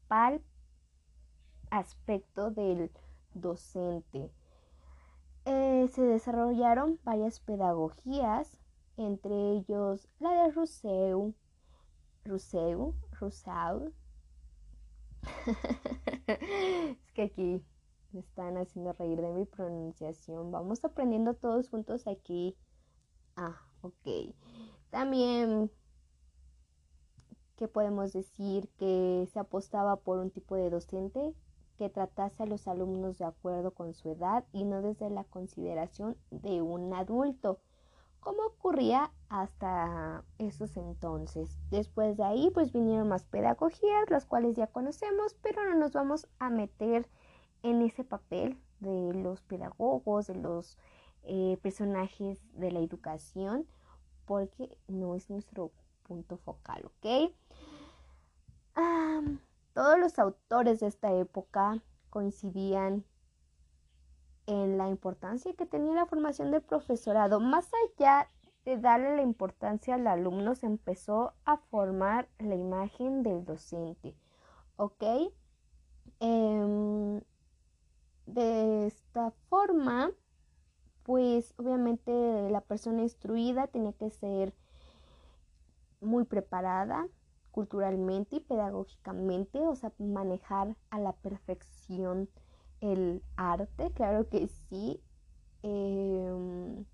aspecto 1.69 2.51
del 2.51 2.91
docente. 3.33 4.31
Eh, 5.45 5.87
se 5.91 6.01
desarrollaron 6.01 6.99
varias 7.03 7.39
pedagogías, 7.39 8.57
entre 8.97 9.51
ellos 9.51 10.07
la 10.19 10.31
de 10.31 10.51
Rousseau, 10.51 11.33
Rousseau, 12.23 12.95
Rousseau. 13.19 13.93
es 16.27 17.11
que 17.13 17.21
aquí 17.23 17.61
me 18.11 18.21
están 18.21 18.57
haciendo 18.57 18.93
reír 18.93 19.21
de 19.21 19.31
mi 19.31 19.45
pronunciación. 19.45 20.51
Vamos 20.51 20.83
aprendiendo 20.85 21.33
todos 21.35 21.69
juntos 21.69 22.07
aquí. 22.07 22.55
Ah, 23.35 23.61
ok. 23.81 24.33
También 24.89 25.69
que 27.55 27.67
podemos 27.67 28.13
decir 28.13 28.69
que 28.77 29.27
se 29.31 29.39
apostaba 29.39 29.95
por 29.97 30.19
un 30.19 30.29
tipo 30.29 30.55
de 30.55 30.69
docente 30.69 31.33
que 31.77 31.89
tratase 31.89 32.43
a 32.43 32.45
los 32.45 32.67
alumnos 32.67 33.17
de 33.17 33.25
acuerdo 33.25 33.71
con 33.71 33.93
su 33.93 34.09
edad 34.09 34.45
y 34.53 34.63
no 34.65 34.81
desde 34.81 35.09
la 35.09 35.23
consideración 35.25 36.17
de 36.31 36.61
un 36.61 36.93
adulto, 36.93 37.59
como 38.19 38.43
ocurría 38.43 39.11
hasta 39.29 40.23
esos 40.39 40.77
entonces. 40.77 41.59
Después 41.69 42.17
de 42.17 42.23
ahí, 42.23 42.49
pues 42.51 42.71
vinieron 42.71 43.07
más 43.07 43.25
pedagogías, 43.25 44.09
las 44.09 44.25
cuales 44.25 44.55
ya 44.55 44.67
conocemos, 44.67 45.35
pero 45.41 45.63
no 45.65 45.75
nos 45.75 45.93
vamos 45.93 46.27
a 46.39 46.49
meter 46.49 47.07
en 47.61 47.81
ese 47.81 48.03
papel 48.03 48.57
de 48.79 49.13
los 49.13 49.41
pedagogos, 49.41 50.27
de 50.27 50.35
los 50.35 50.77
eh, 51.23 51.57
personajes 51.61 52.41
de 52.53 52.71
la 52.71 52.79
educación, 52.79 53.67
porque 54.25 54.77
no 54.87 55.15
es 55.15 55.29
nuestro 55.29 55.71
punto 56.05 56.37
focal, 56.37 56.85
¿ok? 56.85 57.33
todos 59.73 59.99
los 59.99 60.19
autores 60.19 60.79
de 60.79 60.87
esta 60.87 61.13
época 61.13 61.81
coincidían 62.09 63.03
en 64.47 64.77
la 64.77 64.89
importancia 64.89 65.53
que 65.53 65.65
tenía 65.65 65.93
la 65.95 66.05
formación 66.05 66.51
del 66.51 66.61
profesorado. 66.61 67.39
Más 67.39 67.69
allá 67.73 68.29
de 68.63 68.77
darle 68.77 69.15
la 69.17 69.21
importancia 69.21 69.95
al 69.95 70.07
alumno, 70.07 70.55
se 70.55 70.65
empezó 70.65 71.33
a 71.45 71.57
formar 71.57 72.29
la 72.39 72.55
imagen 72.55 73.23
del 73.23 73.45
docente. 73.45 74.15
¿Ok? 74.77 75.03
Em, 76.19 77.21
de 78.25 78.87
esta 78.87 79.31
forma, 79.49 80.11
pues 81.03 81.53
obviamente 81.57 82.49
la 82.49 82.61
persona 82.61 83.01
instruida 83.01 83.67
tenía 83.67 83.93
que 83.93 84.09
ser 84.09 84.53
muy 86.05 86.23
preparada 86.25 87.07
culturalmente 87.51 88.37
y 88.37 88.39
pedagógicamente, 88.41 89.59
o 89.59 89.75
sea, 89.75 89.91
manejar 89.97 90.75
a 90.89 90.99
la 90.99 91.13
perfección 91.13 92.29
el 92.81 93.23
arte, 93.37 93.91
claro 93.91 94.27
que 94.29 94.47
sí. 94.47 95.01
Em, 95.63 96.85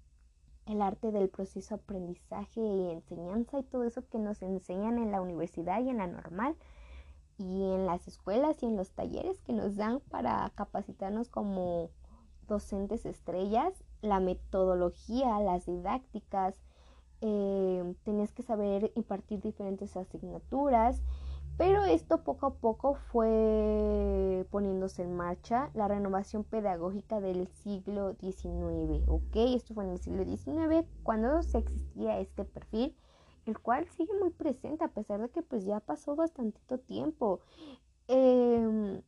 el 0.65 0.82
arte 0.82 1.12
del 1.12 1.30
proceso 1.30 1.75
aprendizaje 1.75 2.62
y 2.62 2.91
enseñanza 2.91 3.60
y 3.60 3.63
todo 3.63 3.84
eso 3.84 4.08
que 4.08 4.20
nos 4.20 4.41
enseñan 4.41 4.98
en 4.98 5.12
la 5.12 5.22
universidad 5.22 5.82
y 5.82 5.89
en 5.89 5.98
la 5.98 6.08
normal 6.08 6.56
y 7.38 7.63
en 7.63 7.86
las 7.86 8.08
escuelas 8.08 8.62
y 8.62 8.68
en 8.68 8.77
los 8.77 8.91
talleres 8.91 9.41
que 9.41 9.53
nos 9.53 9.75
dan 9.75 10.00
para 10.00 10.50
capacitarnos 10.56 11.30
como 11.30 11.89
docentes 12.48 13.06
estrellas, 13.06 13.84
la 14.01 14.20
metodología, 14.20 15.39
las 15.39 15.65
didácticas, 15.65 16.56
eh, 17.21 17.95
tenías 18.03 18.31
que 18.33 18.43
saber 18.43 18.91
impartir 18.95 19.41
diferentes 19.41 19.95
asignaturas, 19.95 21.01
pero 21.57 21.83
esto 21.83 22.23
poco 22.23 22.47
a 22.47 22.53
poco 22.55 22.95
fue 22.95 24.47
poniéndose 24.49 25.03
en 25.03 25.15
marcha 25.15 25.69
la 25.75 25.87
renovación 25.87 26.43
pedagógica 26.43 27.21
del 27.21 27.47
siglo 27.47 28.15
XIX, 28.19 29.07
¿ok? 29.07 29.35
Esto 29.55 29.75
fue 29.75 29.83
en 29.83 29.91
el 29.91 29.99
siglo 29.99 30.25
XIX 30.25 30.87
cuando 31.03 31.43
se 31.43 31.59
existía 31.59 32.19
este 32.19 32.45
perfil, 32.45 32.95
el 33.45 33.59
cual 33.59 33.87
sigue 33.89 34.13
muy 34.19 34.31
presente 34.31 34.83
a 34.83 34.87
pesar 34.87 35.21
de 35.21 35.29
que 35.29 35.43
pues 35.43 35.63
ya 35.65 35.79
pasó 35.79 36.15
bastantito 36.15 36.79
tiempo. 36.79 37.41
Em, 38.07 39.01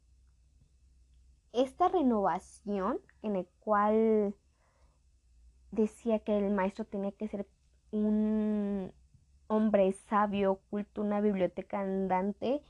esta 1.54 1.88
renovación 1.88 3.00
en 3.22 3.36
el 3.36 3.48
cual 3.60 4.36
decía 5.72 6.20
que 6.20 6.38
el 6.38 6.52
maestro 6.52 6.86
tenía 6.86 7.12
que 7.12 7.28
ser 7.28 7.48
un 7.94 8.92
hombre 9.48 9.92
sabio, 10.10 10.54
oculto, 10.54 11.02
una 11.02 11.22
biblioteca 11.22 11.80
andante, 11.80 12.62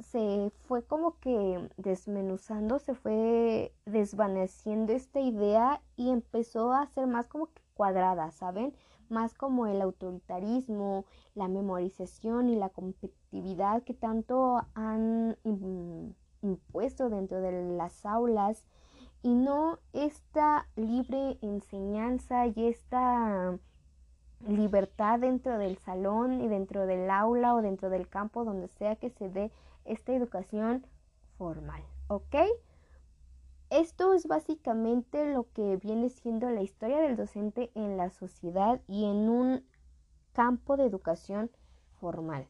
se 0.00 0.52
fue 0.66 0.82
como 0.82 1.18
que 1.20 1.68
desmenuzando, 1.76 2.78
se 2.78 2.94
fue 2.94 3.72
desvaneciendo 3.86 4.92
esta 4.92 5.20
idea 5.20 5.80
y 5.96 6.10
empezó 6.10 6.72
a 6.72 6.86
ser 6.88 7.06
más 7.06 7.26
como 7.26 7.46
que 7.46 7.62
cuadrada, 7.74 8.30
¿saben? 8.32 8.74
Más 9.08 9.34
como 9.34 9.66
el 9.66 9.80
autoritarismo, 9.80 11.04
la 11.34 11.48
memorización 11.48 12.48
y 12.48 12.56
la 12.56 12.68
competitividad 12.68 13.82
que 13.82 13.94
tanto 13.94 14.60
han 14.74 15.36
impuesto 16.42 17.08
dentro 17.08 17.40
de 17.40 17.76
las 17.76 18.04
aulas 18.04 18.66
y 19.22 19.34
no 19.34 19.78
esta 19.92 20.68
libre 20.76 21.38
enseñanza 21.42 22.46
y 22.46 22.66
esta 22.66 23.58
libertad 24.46 25.18
dentro 25.18 25.58
del 25.58 25.78
salón 25.78 26.40
y 26.40 26.48
dentro 26.48 26.86
del 26.86 27.10
aula 27.10 27.54
o 27.54 27.62
dentro 27.62 27.90
del 27.90 28.08
campo 28.08 28.44
donde 28.44 28.68
sea 28.68 28.96
que 28.96 29.10
se 29.10 29.28
dé 29.28 29.50
esta 29.84 30.12
educación 30.12 30.86
formal, 31.36 31.82
¿ok? 32.08 32.36
Esto 33.70 34.14
es 34.14 34.26
básicamente 34.26 35.32
lo 35.32 35.50
que 35.52 35.76
viene 35.76 36.08
siendo 36.08 36.48
la 36.50 36.62
historia 36.62 37.00
del 37.00 37.16
docente 37.16 37.70
en 37.74 37.96
la 37.96 38.10
sociedad 38.10 38.80
y 38.88 39.04
en 39.04 39.28
un 39.28 39.64
campo 40.32 40.76
de 40.76 40.86
educación 40.86 41.50
formal. 42.00 42.46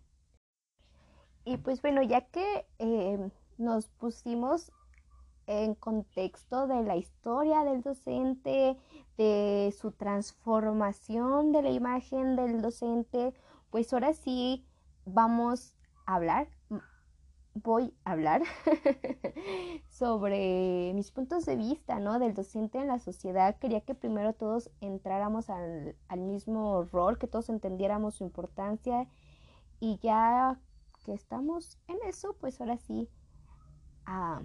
Y 1.44 1.56
pues 1.56 1.82
bueno, 1.82 2.02
ya 2.02 2.20
que 2.20 2.66
eh, 2.78 3.30
nos 3.56 3.88
pusimos 3.88 4.70
en 5.46 5.74
contexto 5.74 6.66
de 6.66 6.82
la 6.82 6.96
historia 6.96 7.64
del 7.64 7.80
docente, 7.80 8.76
de 9.18 9.74
su 9.76 9.90
transformación 9.90 11.52
de 11.52 11.62
la 11.62 11.70
imagen 11.70 12.36
del 12.36 12.62
docente, 12.62 13.34
pues 13.70 13.92
ahora 13.92 14.14
sí 14.14 14.64
vamos 15.04 15.74
a 16.06 16.14
hablar, 16.14 16.48
voy 17.54 17.92
a 18.04 18.12
hablar 18.12 18.42
sobre 19.88 20.92
mis 20.94 21.10
puntos 21.10 21.44
de 21.46 21.56
vista, 21.56 21.98
¿no? 21.98 22.20
Del 22.20 22.32
docente 22.32 22.78
en 22.78 22.86
la 22.86 23.00
sociedad. 23.00 23.58
Quería 23.58 23.80
que 23.80 23.96
primero 23.96 24.34
todos 24.34 24.70
entráramos 24.80 25.50
al, 25.50 25.96
al 26.06 26.20
mismo 26.20 26.84
rol, 26.84 27.18
que 27.18 27.26
todos 27.26 27.48
entendiéramos 27.48 28.14
su 28.14 28.24
importancia 28.24 29.08
y 29.80 29.98
ya 29.98 30.60
que 31.04 31.12
estamos 31.12 31.76
en 31.88 31.98
eso, 32.06 32.36
pues 32.40 32.60
ahora 32.60 32.76
sí 32.76 33.08
a 34.06 34.42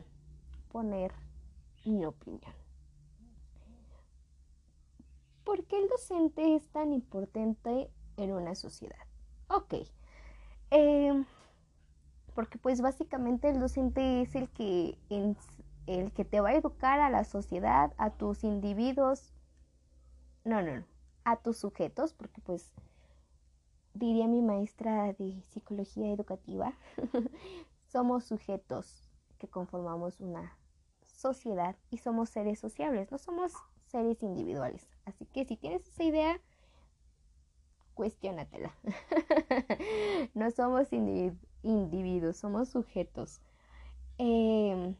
poner 0.72 1.14
mi 1.86 2.06
opinión. 2.06 2.63
¿Por 5.44 5.66
qué 5.66 5.78
el 5.78 5.90
docente 5.90 6.56
es 6.56 6.68
tan 6.70 6.94
importante 6.94 7.90
en 8.18 8.32
una 8.32 8.56
sociedad? 8.56 9.06
Ok. 9.48 9.76
Em, 10.70 11.26
porque 12.34 12.58
pues 12.58 12.82
básicamente 12.82 13.50
el 13.50 13.60
docente 13.60 14.22
es 14.22 14.36
el 14.36 14.50
que, 14.50 14.98
el 15.88 16.12
que 16.14 16.26
te 16.26 16.42
va 16.42 16.50
a 16.50 16.56
educar 16.56 17.00
a 17.00 17.10
la 17.10 17.24
sociedad, 17.26 17.94
a 17.98 18.12
tus 18.12 18.44
individuos, 18.44 19.34
no, 20.44 20.62
no, 20.62 20.78
no, 20.78 20.86
a 21.26 21.38
tus 21.38 21.58
sujetos, 21.58 22.14
porque 22.14 22.42
pues 22.42 22.74
diría 23.94 24.28
mi 24.28 24.42
maestra 24.42 25.14
de 25.14 25.42
psicología 25.44 26.12
educativa, 26.12 26.74
somos 27.88 28.26
sujetos 28.26 29.08
que 29.38 29.48
conformamos 29.48 30.20
una 30.20 30.58
sociedad 31.02 31.76
y 31.90 32.00
somos 32.00 32.30
seres 32.30 32.60
sociables, 32.60 33.12
no 33.12 33.18
somos 33.18 33.54
seres 33.94 34.24
individuales. 34.24 34.90
Así 35.06 35.26
que 35.28 35.46
si 35.46 35.56
tienes 35.56 35.88
esa 35.88 36.04
idea, 36.04 36.42
cuestionatela. 37.94 38.76
no 40.34 40.50
somos 40.50 40.88
individuos, 40.92 42.38
somos 42.38 42.70
sujetos. 42.70 43.40
Em, 44.18 44.96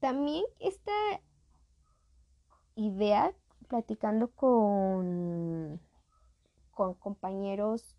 también 0.00 0.44
esta 0.58 0.92
idea, 2.74 3.32
platicando 3.68 4.28
con, 4.32 5.80
con 6.72 6.94
compañeros 6.94 7.96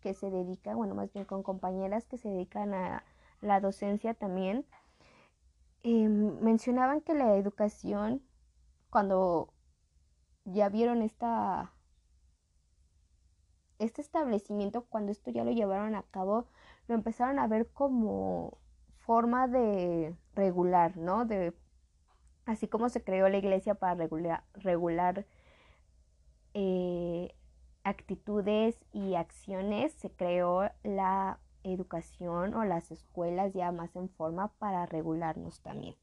que 0.00 0.14
se 0.14 0.30
dedican, 0.30 0.78
bueno, 0.78 0.94
más 0.94 1.12
bien 1.12 1.26
con 1.26 1.42
compañeras 1.42 2.06
que 2.06 2.16
se 2.16 2.30
dedican 2.30 2.72
a 2.72 3.04
la 3.42 3.60
docencia 3.60 4.14
también, 4.14 4.64
em, 5.82 6.40
mencionaban 6.40 7.00
que 7.00 7.14
la 7.14 7.36
educación, 7.36 8.22
cuando 8.90 9.52
ya 10.44 10.68
vieron 10.68 11.02
esta, 11.02 11.72
este 13.78 14.00
establecimiento, 14.00 14.86
cuando 14.86 15.12
esto 15.12 15.30
ya 15.30 15.44
lo 15.44 15.52
llevaron 15.52 15.94
a 15.94 16.02
cabo, 16.04 16.46
lo 16.88 16.94
empezaron 16.94 17.38
a 17.38 17.46
ver 17.46 17.68
como 17.70 18.58
forma 18.98 19.48
de 19.48 20.16
regular, 20.34 20.96
¿no? 20.96 21.24
De, 21.26 21.54
así 22.46 22.68
como 22.68 22.88
se 22.88 23.02
creó 23.02 23.28
la 23.28 23.38
iglesia 23.38 23.74
para 23.74 23.94
regular, 23.94 24.44
regular 24.54 25.26
eh, 26.54 27.34
actitudes 27.84 28.78
y 28.92 29.14
acciones, 29.14 29.92
se 29.94 30.10
creó 30.10 30.70
la 30.84 31.38
educación 31.64 32.54
o 32.54 32.64
las 32.64 32.90
escuelas 32.90 33.52
ya 33.52 33.72
más 33.72 33.94
en 33.96 34.08
forma 34.08 34.48
para 34.58 34.86
regularnos 34.86 35.60
también. 35.60 35.96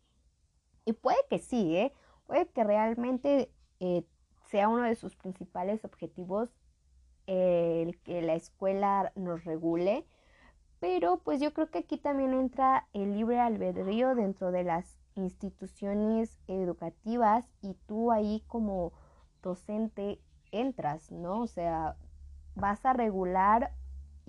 Y 0.85 0.93
puede 0.93 1.19
que 1.29 1.39
sí, 1.39 1.75
¿eh? 1.75 1.93
puede 2.25 2.47
que 2.47 2.63
realmente 2.63 3.51
eh, 3.79 4.03
sea 4.47 4.69
uno 4.69 4.83
de 4.83 4.95
sus 4.95 5.15
principales 5.15 5.83
objetivos 5.85 6.49
el 7.27 7.99
que 8.01 8.21
la 8.21 8.33
escuela 8.33 9.11
nos 9.15 9.43
regule, 9.43 10.05
pero 10.79 11.19
pues 11.19 11.39
yo 11.39 11.53
creo 11.53 11.69
que 11.69 11.79
aquí 11.79 11.97
también 11.97 12.33
entra 12.33 12.87
el 12.93 13.13
libre 13.13 13.39
albedrío 13.39 14.15
dentro 14.15 14.51
de 14.51 14.63
las 14.63 14.99
instituciones 15.15 16.39
educativas 16.47 17.45
y 17.61 17.75
tú 17.85 18.11
ahí 18.11 18.43
como 18.47 18.93
docente 19.43 20.19
entras, 20.51 21.11
¿no? 21.11 21.41
O 21.41 21.47
sea, 21.47 21.97
vas 22.55 22.83
a 22.85 22.93
regular 22.93 23.73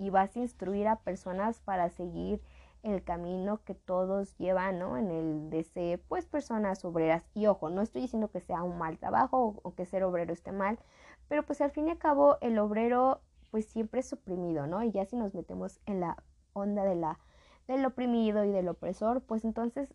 y 0.01 0.09
vas 0.09 0.35
a 0.35 0.39
instruir 0.39 0.87
a 0.87 0.95
personas 0.97 1.59
para 1.61 1.89
seguir 1.89 2.41
el 2.81 3.03
camino 3.03 3.63
que 3.63 3.75
todos 3.75 4.35
llevan, 4.37 4.79
¿no? 4.79 4.97
En 4.97 5.11
el 5.11 5.51
de 5.51 5.63
ser, 5.63 6.01
pues, 6.07 6.25
personas 6.25 6.83
obreras. 6.83 7.23
Y 7.35 7.45
ojo, 7.45 7.69
no 7.69 7.83
estoy 7.83 8.01
diciendo 8.01 8.31
que 8.31 8.41
sea 8.41 8.63
un 8.63 8.79
mal 8.79 8.97
trabajo 8.97 9.59
o, 9.61 9.75
que 9.75 9.85
ser 9.85 10.03
obrero 10.03 10.33
esté 10.33 10.51
mal, 10.51 10.79
pero 11.27 11.43
pues 11.43 11.61
al 11.61 11.69
fin 11.69 11.87
y 11.87 11.91
al 11.91 11.99
cabo 11.99 12.37
el 12.41 12.57
obrero, 12.57 13.21
pues, 13.51 13.67
siempre 13.67 13.99
es 13.99 14.09
suprimido, 14.09 14.65
¿no? 14.65 14.83
Y 14.83 14.91
ya 14.91 15.05
si 15.05 15.15
nos 15.15 15.35
metemos 15.35 15.79
en 15.85 15.99
la 15.99 16.17
onda 16.53 16.83
de 16.83 16.95
la, 16.95 17.19
del 17.67 17.85
oprimido 17.85 18.43
y 18.43 18.51
del 18.51 18.69
opresor, 18.69 19.21
pues 19.21 19.45
entonces 19.45 19.93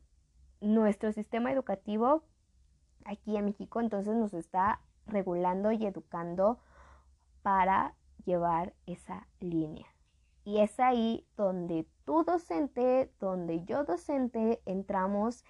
nuestro 0.60 1.10
sistema 1.10 1.50
educativo 1.50 2.22
aquí 3.04 3.36
en 3.36 3.44
México 3.44 3.80
entonces 3.80 4.14
nos 4.14 4.34
está 4.34 4.80
regulando 5.06 5.72
y 5.72 5.84
educando 5.84 6.58
para 7.42 7.94
llevar 8.24 8.74
esa 8.86 9.26
línea. 9.40 9.95
Y 10.46 10.60
es 10.60 10.78
ahí 10.78 11.26
donde 11.36 11.88
tú 12.04 12.22
docente, 12.22 13.12
donde 13.18 13.64
yo 13.64 13.82
docente 13.82 14.62
entramos 14.64 15.44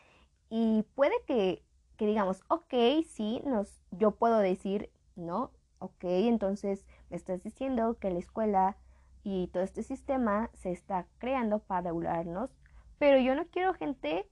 y 0.48 0.86
puede 0.94 1.14
que, 1.26 1.62
que 1.98 2.06
digamos, 2.06 2.42
ok, 2.48 2.72
sí, 3.06 3.42
nos, 3.44 3.82
yo 3.90 4.12
puedo 4.12 4.38
decir, 4.38 4.90
no, 5.14 5.50
ok, 5.80 6.02
entonces 6.02 6.86
me 7.10 7.18
estás 7.18 7.42
diciendo 7.42 7.98
que 7.98 8.10
la 8.10 8.20
escuela 8.20 8.78
y 9.22 9.48
todo 9.48 9.62
este 9.62 9.82
sistema 9.82 10.48
se 10.54 10.72
está 10.72 11.06
creando 11.18 11.58
para 11.58 11.82
regularnos, 11.82 12.56
pero 12.96 13.18
yo 13.18 13.34
no 13.34 13.46
quiero 13.48 13.74
gente 13.74 14.26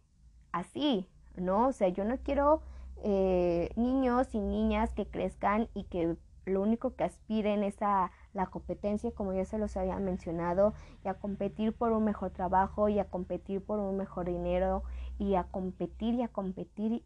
así, 0.50 1.06
¿no? 1.36 1.68
O 1.68 1.72
sea, 1.72 1.88
yo 1.88 2.06
no 2.06 2.16
quiero 2.16 2.62
eh, 3.02 3.68
niños 3.76 4.34
y 4.34 4.40
niñas 4.40 4.94
que 4.94 5.06
crezcan 5.06 5.68
y 5.74 5.84
que 5.84 6.16
lo 6.46 6.62
único 6.62 6.94
que 6.96 7.04
aspiren 7.04 7.64
es 7.64 7.82
a 7.82 8.10
la 8.34 8.46
competencia, 8.46 9.12
como 9.12 9.32
ya 9.32 9.44
se 9.44 9.58
los 9.58 9.76
había 9.76 9.98
mencionado, 9.98 10.74
y 11.04 11.08
a 11.08 11.14
competir 11.14 11.72
por 11.72 11.92
un 11.92 12.04
mejor 12.04 12.30
trabajo 12.30 12.88
y 12.88 12.98
a 12.98 13.08
competir 13.08 13.64
por 13.64 13.78
un 13.78 13.96
mejor 13.96 14.26
dinero 14.26 14.82
y 15.18 15.36
a 15.36 15.44
competir 15.44 16.14
y 16.14 16.22
a 16.22 16.28
competir 16.28 17.04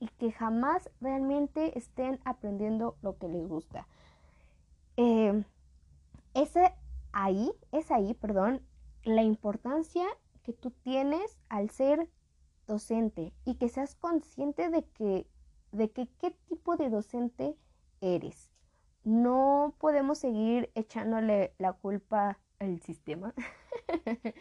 y 0.00 0.08
que 0.18 0.32
jamás 0.32 0.90
realmente 1.00 1.78
estén 1.78 2.20
aprendiendo 2.24 2.96
lo 3.02 3.16
que 3.18 3.28
les 3.28 3.46
gusta. 3.46 3.86
Eh, 4.96 5.44
ese 6.34 6.74
ahí, 7.12 7.52
es 7.72 7.90
ahí, 7.90 8.14
perdón, 8.14 8.60
la 9.04 9.22
importancia 9.22 10.04
que 10.42 10.52
tú 10.52 10.70
tienes 10.70 11.38
al 11.48 11.70
ser 11.70 12.08
docente 12.66 13.32
y 13.44 13.54
que 13.54 13.68
seas 13.68 13.94
consciente 13.94 14.70
de 14.70 14.84
que, 14.84 15.26
de 15.72 15.90
que 15.90 16.08
qué 16.18 16.30
tipo 16.48 16.76
de 16.76 16.90
docente 16.90 17.56
eres. 18.00 18.53
No 19.04 19.74
podemos 19.78 20.18
seguir 20.18 20.70
echándole 20.74 21.54
la 21.58 21.74
culpa 21.74 22.38
al 22.58 22.80
sistema. 22.80 23.34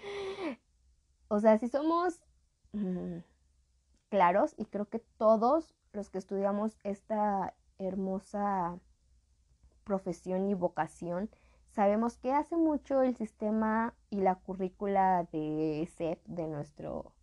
o 1.28 1.39
sea, 1.39 1.58
si 1.60 1.67
somos 1.67 2.21
mm, 2.71 3.17
claros, 4.10 4.56
y 4.58 4.65
creo 4.65 4.88
que 4.89 4.99
todos 4.99 5.76
los 5.91 6.10
que 6.10 6.17
estudiamos 6.17 6.78
esta 6.84 7.54
hermosa 7.78 8.80
profesión 9.84 10.47
y 10.49 10.54
vocación, 10.54 11.30
sabemos 11.71 12.17
que 12.17 12.32
hace 12.32 12.56
mucho 12.56 13.02
el 13.02 13.15
sistema 13.15 13.93
y 14.10 14.21
la 14.21 14.36
currícula 14.36 15.28
de 15.32 15.88
SEP, 15.97 16.26
de 16.26 16.47
nuestro 16.47 17.13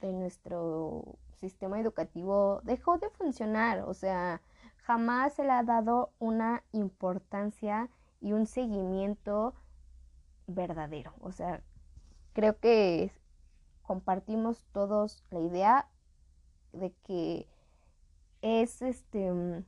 de 0.00 0.12
nuestro 0.12 1.16
sistema 1.36 1.80
educativo 1.80 2.60
dejó 2.64 2.98
de 2.98 3.08
funcionar, 3.10 3.80
o 3.80 3.94
sea, 3.94 4.42
jamás 4.82 5.34
se 5.34 5.44
le 5.44 5.50
ha 5.52 5.62
dado 5.62 6.12
una 6.18 6.64
importancia 6.72 7.88
y 8.20 8.32
un 8.32 8.46
seguimiento 8.46 9.54
verdadero. 10.46 11.14
O 11.20 11.32
sea, 11.32 11.62
creo 12.32 12.58
que 12.58 13.12
compartimos 13.82 14.64
todos 14.72 15.24
la 15.30 15.40
idea 15.40 15.88
de 16.72 16.92
que 17.04 17.46
es 18.40 18.82
este 18.82 19.30
mm, 19.32 19.64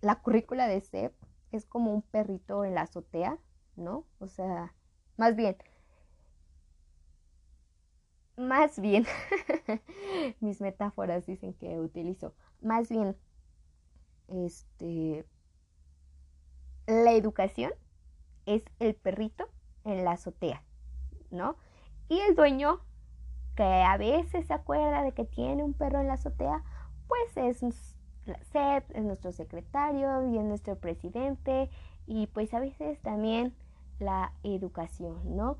la 0.00 0.20
currícula 0.20 0.66
de 0.66 0.80
SEP 0.80 1.14
es 1.52 1.66
como 1.66 1.92
un 1.92 2.02
perrito 2.02 2.64
en 2.64 2.74
la 2.74 2.82
azotea, 2.82 3.38
¿no? 3.76 4.04
O 4.18 4.26
sea, 4.26 4.74
más 5.16 5.36
bien, 5.36 5.56
más 8.36 8.80
bien, 8.80 9.06
mis 10.40 10.60
metáforas 10.60 11.26
dicen 11.26 11.54
que 11.54 11.78
utilizo, 11.78 12.34
más 12.60 12.88
bien, 12.88 13.16
este, 14.32 15.26
la 16.86 17.12
educación 17.12 17.72
es 18.46 18.62
el 18.78 18.94
perrito 18.94 19.48
en 19.84 20.04
la 20.04 20.12
azotea, 20.12 20.62
¿no? 21.30 21.56
Y 22.08 22.18
el 22.20 22.34
dueño, 22.34 22.80
que 23.56 23.62
a 23.62 23.96
veces 23.96 24.46
se 24.46 24.54
acuerda 24.54 25.02
de 25.02 25.12
que 25.12 25.24
tiene 25.24 25.62
un 25.62 25.74
perro 25.74 26.00
en 26.00 26.08
la 26.08 26.14
azotea, 26.14 26.62
pues 27.08 27.36
es 27.36 27.62
es 28.24 29.04
nuestro 29.04 29.32
secretario 29.32 30.28
y 30.30 30.38
es 30.38 30.44
nuestro 30.44 30.76
presidente, 30.76 31.70
y 32.06 32.28
pues 32.28 32.54
a 32.54 32.60
veces 32.60 33.00
también 33.02 33.54
la 33.98 34.32
educación, 34.44 35.36
¿no? 35.36 35.58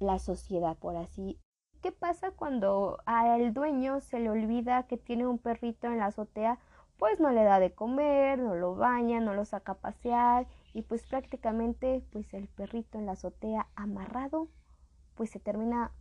La 0.00 0.18
sociedad, 0.18 0.76
por 0.76 0.96
así 0.96 1.38
¿Qué 1.82 1.92
pasa 1.92 2.32
cuando 2.32 2.98
al 3.06 3.54
dueño 3.54 4.00
se 4.00 4.18
le 4.18 4.30
olvida 4.30 4.82
que 4.88 4.96
tiene 4.96 5.26
un 5.26 5.38
perrito 5.38 5.86
en 5.86 5.98
la 5.98 6.06
azotea? 6.06 6.58
Pues 6.98 7.20
no 7.20 7.30
le 7.30 7.44
da 7.44 7.60
de 7.60 7.72
comer, 7.72 8.38
no 8.38 8.54
lo 8.54 8.74
baña, 8.74 9.20
no 9.20 9.32
lo 9.34 9.44
saca 9.44 9.72
a 9.72 9.78
pasear 9.78 10.46
y 10.74 10.82
pues 10.82 11.06
prácticamente 11.06 12.04
pues 12.12 12.34
el 12.34 12.48
perrito 12.48 12.98
en 12.98 13.06
la 13.06 13.12
azotea 13.12 13.68
amarrado 13.76 14.48
pues 15.14 15.30
se 15.30 15.40
termina 15.40 15.92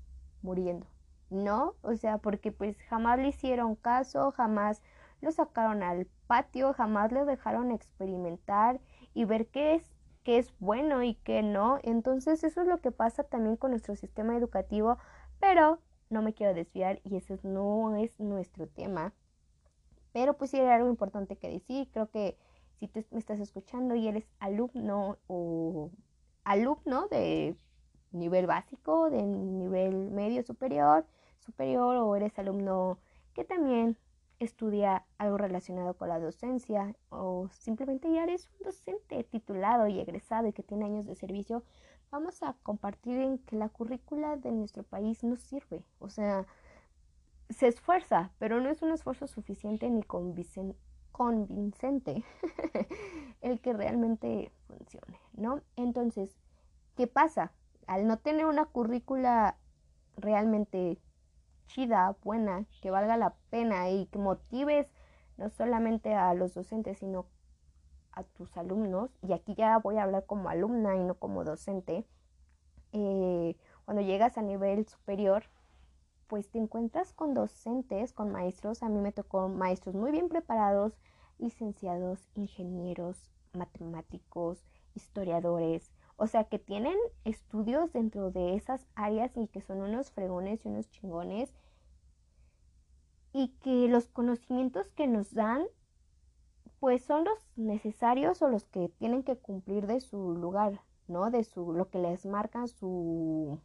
muriendo, 0.41 0.88
¿no? 1.29 1.75
O 1.81 1.95
sea, 1.95 2.17
porque 2.19 2.51
pues 2.51 2.77
jamás 2.89 3.19
le 3.19 3.29
hicieron 3.29 3.75
caso, 3.75 4.31
jamás 4.31 4.81
lo 5.21 5.31
sacaron 5.31 5.83
al 5.83 6.07
patio, 6.27 6.73
jamás 6.73 7.12
le 7.12 7.25
dejaron 7.25 7.71
experimentar 7.71 8.79
y 9.13 9.25
ver 9.25 9.47
qué 9.47 9.75
es 9.75 9.93
qué 10.23 10.39
es 10.39 10.53
bueno 10.60 11.03
y 11.03 11.15
qué 11.15 11.43
no. 11.43 11.79
Entonces 11.83 12.43
eso 12.43 12.62
es 12.62 12.67
lo 12.67 12.79
que 12.81 12.91
pasa 12.91 13.23
también 13.23 13.57
con 13.57 13.71
nuestro 13.71 13.95
sistema 13.95 14.36
educativo 14.38 14.97
pero 15.39 15.79
no 16.10 16.21
me 16.23 16.33
quiero 16.33 16.53
desviar 16.53 16.99
y 17.03 17.17
ese 17.17 17.39
no 17.43 17.95
es 17.97 18.19
nuestro 18.19 18.67
tema. 18.67 19.13
Pero 20.17 20.34
pues 20.36 20.49
sí 20.49 20.58
era 20.58 20.73
algo 20.73 20.89
importante 20.89 21.36
que 21.36 21.47
decir. 21.47 21.88
Creo 21.91 22.10
que 22.10 22.36
si 22.80 22.88
tú 22.88 23.06
me 23.12 23.19
estás 23.19 23.39
escuchando 23.39 23.93
y 23.93 24.08
eres 24.08 24.25
alumno 24.39 25.19
o 25.27 25.91
alumno 26.43 27.08
de 27.08 27.56
nivel 28.12 28.47
básico, 28.47 29.12
de 29.12 29.21
nivel 29.21 30.10
medio 30.10 30.41
superior, 30.41 31.06
superior 31.38 31.97
o 31.97 32.15
eres 32.15 32.39
alumno 32.39 32.97
que 33.36 33.43
también 33.45 33.95
estudia 34.39 35.06
algo 35.19 35.38
relacionado 35.38 35.93
con 35.93 36.10
la 36.10 36.19
docencia 36.19 36.95
o 37.10 37.49
simplemente 37.51 38.12
ya 38.12 38.23
eres 38.23 38.49
un 38.58 38.65
docente 38.65 39.23
titulado 39.23 39.88
y 39.88 39.99
egresado 39.99 40.47
y 40.47 40.53
que 40.53 40.63
tiene 40.63 40.86
años 40.86 41.06
de 41.06 41.13
servicio, 41.13 41.62
vamos 42.10 42.41
a 42.41 42.56
compartir 42.63 43.19
en 43.19 43.38
que 43.38 43.56
la 43.56 43.69
currícula 43.69 44.36
de 44.38 44.51
nuestro 44.51 44.82
país 44.82 45.23
no 45.23 45.36
sirve. 45.36 45.84
O 45.99 46.10
sea, 46.10 46.47
se 47.49 47.67
esfuerza, 47.67 48.31
pero 48.39 48.60
no 48.60 48.69
es 48.69 48.81
un 48.81 48.91
esfuerzo 48.91 49.27
suficiente 49.27 49.89
ni 49.89 50.03
convincente 51.12 52.23
el 53.41 53.62
que 53.62 53.73
realmente 53.73 54.51
funcione, 54.67 55.19
¿no? 55.33 55.62
Entonces, 55.75 56.38
¿qué 56.95 57.07
pasa? 57.07 57.53
Al 57.88 58.07
no 58.07 58.17
tener 58.17 58.45
una 58.45 58.65
currícula 58.65 59.57
realmente 60.17 60.99
chida, 61.67 62.15
buena, 62.23 62.65
que 62.81 62.91
valga 62.91 63.17
la 63.17 63.36
pena 63.49 63.89
y 63.89 64.07
que 64.07 64.19
motives 64.19 64.88
no 65.38 65.49
solamente 65.49 66.13
a 66.15 66.33
los 66.33 66.53
docentes, 66.53 66.99
sino 66.99 67.27
a 68.12 68.23
tus 68.23 68.57
alumnos, 68.57 69.12
y 69.21 69.33
aquí 69.33 69.53
ya 69.53 69.77
voy 69.77 69.97
a 69.97 70.03
hablar 70.03 70.25
como 70.25 70.49
alumna 70.49 70.95
y 70.95 71.03
no 71.03 71.15
como 71.15 71.43
docente, 71.43 72.05
eh, 72.91 73.55
cuando 73.86 74.01
llegas 74.01 74.38
a 74.38 74.41
nivel 74.41 74.88
superior, 74.88 75.43
pues 76.27 76.49
te 76.49 76.59
encuentras 76.59 77.13
con 77.13 77.33
docentes, 77.33 78.13
con 78.13 78.31
maestros, 78.31 78.83
a 78.83 78.89
mí 78.89 78.99
me 78.99 79.11
tocó 79.11 79.49
maestros 79.49 79.95
muy 79.95 80.11
bien 80.11 80.29
preparados, 80.29 80.93
licenciados, 81.37 82.27
ingenieros, 82.35 83.31
matemáticos, 83.53 84.65
historiadores, 84.95 85.91
o 86.17 86.27
sea 86.27 86.45
que 86.45 86.59
tienen 86.59 86.97
estudios 87.23 87.93
dentro 87.93 88.31
de 88.31 88.55
esas 88.55 88.87
áreas 88.95 89.31
y 89.37 89.47
que 89.47 89.61
son 89.61 89.81
unos 89.81 90.11
fregones 90.11 90.65
y 90.65 90.69
unos 90.69 90.89
chingones 90.89 91.53
y 93.33 93.49
que 93.61 93.87
los 93.87 94.07
conocimientos 94.07 94.89
que 94.91 95.07
nos 95.07 95.33
dan 95.33 95.65
pues 96.79 97.03
son 97.03 97.25
los 97.25 97.39
necesarios 97.55 98.41
o 98.41 98.49
los 98.49 98.65
que 98.65 98.89
tienen 98.89 99.23
que 99.23 99.37
cumplir 99.37 99.87
de 99.87 99.99
su 99.99 100.33
lugar, 100.33 100.81
¿no? 101.07 101.31
De 101.31 101.43
su, 101.43 101.73
lo 101.73 101.89
que 101.89 101.99
les 101.99 102.25
marcan 102.25 102.67
su, 102.67 103.59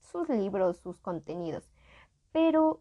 sus 0.00 0.28
libros, 0.28 0.76
sus 0.78 1.00
contenidos. 1.00 1.68
Pero 2.34 2.80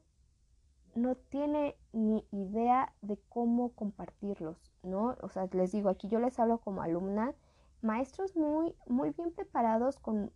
no 0.96 1.14
tiene 1.14 1.78
ni 1.92 2.26
idea 2.32 2.92
de 3.02 3.20
cómo 3.30 3.70
compartirlos, 3.74 4.58
¿no? 4.82 5.16
O 5.22 5.30
sea, 5.30 5.48
les 5.52 5.72
digo, 5.72 5.90
aquí 5.90 6.08
yo 6.08 6.20
les 6.20 6.40
hablo 6.40 6.58
como 6.58 6.82
alumna, 6.82 7.36
maestros 7.84 8.36
muy, 8.36 8.74
muy 8.88 9.12
bien 9.12 9.32
preparados 9.32 10.00
con 10.00 10.32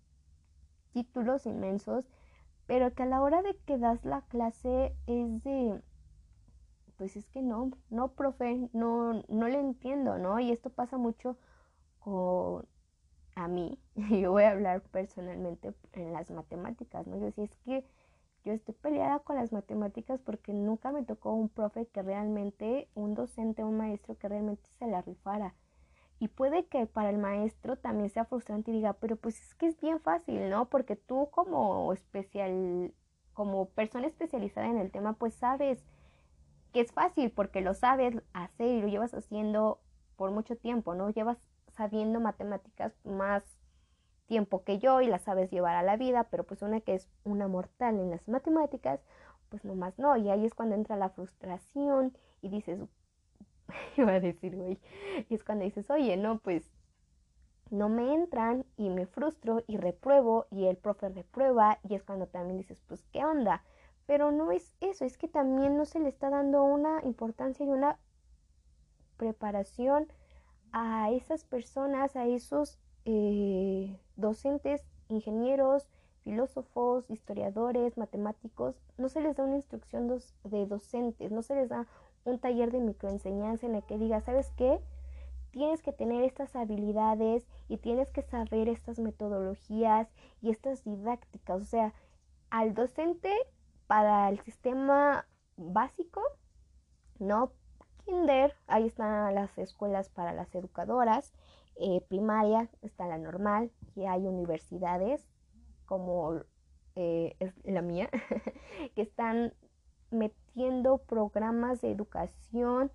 títulos 0.94 1.48
inmensos, 1.48 2.08
pero 2.68 2.94
que 2.94 3.04
a 3.04 3.08
la 3.08 3.24
hora 3.24 3.42
de 3.42 3.58
que 3.66 3.80
das 3.80 4.06
la 4.06 4.22
clase 4.22 4.96
es 5.08 5.44
de, 5.44 5.82
pues 6.98 7.18
es 7.18 7.28
que 7.30 7.42
no, 7.42 7.72
no, 7.90 8.10
profe, 8.10 8.70
no, 8.72 9.24
no 9.30 9.48
le 9.48 9.60
entiendo, 9.60 10.20
¿no? 10.20 10.40
Y 10.40 10.52
esto 10.52 10.70
pasa 10.70 10.98
mucho 10.98 11.38
con 12.00 12.68
a 13.36 13.48
mí, 13.48 13.80
yo 13.96 14.32
voy 14.32 14.44
a 14.44 14.52
hablar 14.52 14.82
personalmente 14.82 15.74
en 15.94 16.14
las 16.14 16.30
matemáticas, 16.30 17.08
¿no? 17.08 17.18
Yo 17.18 17.26
decía, 17.26 17.46
es 17.46 17.56
que 17.66 17.86
yo 18.48 18.54
estoy 18.54 18.76
peleada 18.76 19.20
con 19.20 19.36
las 19.36 19.52
matemáticas 19.52 20.22
porque 20.22 20.54
nunca 20.54 20.94
me 20.94 21.04
tocó 21.04 21.34
un 21.34 21.50
profe 21.50 21.86
que 21.88 22.02
realmente, 22.02 22.88
un 22.96 23.14
docente, 23.14 23.66
un 23.66 23.76
maestro 23.76 24.18
que 24.18 24.30
realmente 24.30 24.70
se 24.80 24.88
la 24.88 25.02
rifara. 25.02 25.54
Y 26.20 26.30
puede 26.30 26.66
que 26.66 26.86
para 26.86 27.10
el 27.10 27.18
maestro 27.18 27.76
también 27.76 28.10
sea 28.10 28.24
frustrante 28.24 28.72
y 28.72 28.76
diga, 28.76 28.94
pero 28.94 29.18
pues 29.18 29.42
es 29.42 29.54
que 29.54 29.68
es 29.68 29.80
bien 29.82 30.00
fácil, 30.00 30.50
¿no? 30.50 30.70
Porque 30.70 30.96
tú 30.96 31.28
como 31.30 31.92
especial, 31.92 32.94
como 33.34 33.68
persona 33.70 34.08
especializada 34.08 34.68
en 34.68 34.78
el 34.78 34.92
tema, 34.92 35.14
pues 35.14 35.34
sabes 35.34 35.84
que 36.72 36.80
es 36.80 36.94
fácil 36.94 37.30
porque 37.32 37.60
lo 37.60 37.74
sabes 37.74 38.16
hacer 38.32 38.68
y 38.68 38.82
lo 38.82 38.88
llevas 38.88 39.14
haciendo 39.14 39.82
por 40.16 40.32
mucho 40.32 40.56
tiempo, 40.56 40.96
¿no? 40.96 41.10
Llevas 41.10 41.38
sabiendo 41.74 42.22
matemáticas 42.22 42.94
más 43.04 43.44
tiempo 44.28 44.64
que 44.64 44.80
yo 44.80 45.02
y 45.02 45.08
la 45.08 45.20
sabes 45.20 45.50
llevar 45.50 45.76
a 45.76 45.84
la 45.84 45.98
vida, 45.98 46.26
pero 46.26 46.44
pues 46.44 46.62
una 46.62 46.82
que 46.82 46.94
es 46.96 47.10
una 47.24 47.48
mortal 47.48 48.00
en 48.00 48.12
las 48.12 48.28
matemáticas, 48.28 49.02
pues 49.50 49.66
nomás 49.66 49.98
no. 49.98 50.16
Y 50.18 50.30
ahí 50.30 50.46
es 50.46 50.54
cuando 50.54 50.76
entra 50.76 50.96
la 50.96 51.10
frustración 51.10 52.16
y 52.42 52.50
dices, 52.50 52.80
iba 53.98 54.14
a 54.14 54.20
decir, 54.20 54.56
güey, 54.56 54.80
y 55.30 55.34
es 55.34 55.44
cuando 55.44 55.66
dices, 55.66 55.90
oye, 55.90 56.18
no, 56.18 56.40
pues 56.40 56.72
no 57.70 57.90
me 57.90 58.14
entran 58.14 58.66
y 58.78 58.90
me 58.90 59.06
frustro 59.06 59.64
y 59.68 59.78
repruebo 59.78 60.48
y 60.52 60.68
el 60.68 60.78
profe 60.78 61.10
reprueba 61.10 61.80
y 61.88 61.96
es 61.96 62.04
cuando 62.04 62.28
también 62.28 62.58
dices, 62.58 62.82
pues, 62.88 63.04
¿qué 63.12 63.26
onda? 63.26 63.64
Pero 64.06 64.32
no 64.32 64.52
es 64.52 64.74
eso, 64.80 65.04
es 65.04 65.18
que 65.18 65.28
también 65.28 65.76
no 65.76 65.86
se 65.86 66.00
le 66.00 66.10
está 66.10 66.30
dando 66.30 66.64
una 66.64 67.02
importancia 67.04 67.66
y 67.66 67.70
una 67.70 68.00
preparación 69.18 70.08
a 70.72 71.12
esas 71.12 71.44
personas, 71.44 72.16
a 72.16 72.26
esos 72.26 72.80
eh, 73.10 73.98
docentes, 74.18 74.84
ingenieros, 75.08 75.90
filósofos, 76.26 77.10
historiadores, 77.10 77.98
matemáticos, 77.98 78.76
no 78.98 79.08
se 79.08 79.22
les 79.22 79.38
da 79.38 79.46
una 79.46 79.56
instrucción 79.56 80.10
de 80.44 80.66
docentes, 80.66 81.32
no 81.32 81.42
se 81.42 81.56
les 81.56 81.70
da 81.70 81.88
un 82.26 82.38
taller 82.38 82.70
de 82.70 82.82
microenseñanza 82.82 83.66
en 83.66 83.76
el 83.76 83.84
que 83.84 83.98
diga, 83.98 84.20
¿sabes 84.20 84.52
qué? 84.58 84.82
Tienes 85.52 85.82
que 85.82 85.94
tener 85.94 86.22
estas 86.26 86.58
habilidades 86.58 87.48
y 87.70 87.78
tienes 87.78 88.12
que 88.12 88.24
saber 88.24 88.68
estas 88.68 89.00
metodologías 89.00 90.10
y 90.42 90.50
estas 90.50 90.84
didácticas. 90.84 91.62
O 91.62 91.66
sea, 91.66 91.94
al 92.50 92.74
docente 92.74 93.34
para 93.88 94.28
el 94.28 94.42
sistema 94.42 95.26
básico, 95.56 96.22
no 97.20 97.54
kinder, 98.04 98.54
ahí 98.68 98.86
están 98.86 99.34
las 99.34 99.58
escuelas 99.58 100.10
para 100.10 100.34
las 100.34 100.54
educadoras, 100.54 101.34
eh, 101.80 102.02
primaria 102.08 102.70
está 102.82 103.08
la 103.08 103.18
normal 103.18 103.72
y 103.96 104.06
hay 104.06 104.26
universidades 104.26 105.28
como 105.86 106.42
eh, 106.96 107.36
la 107.64 107.82
mía 107.82 108.10
que 108.96 109.02
están 109.02 109.54
metiendo 110.12 110.98
programas 111.00 111.82
de 111.82 111.92
educación 111.92 112.92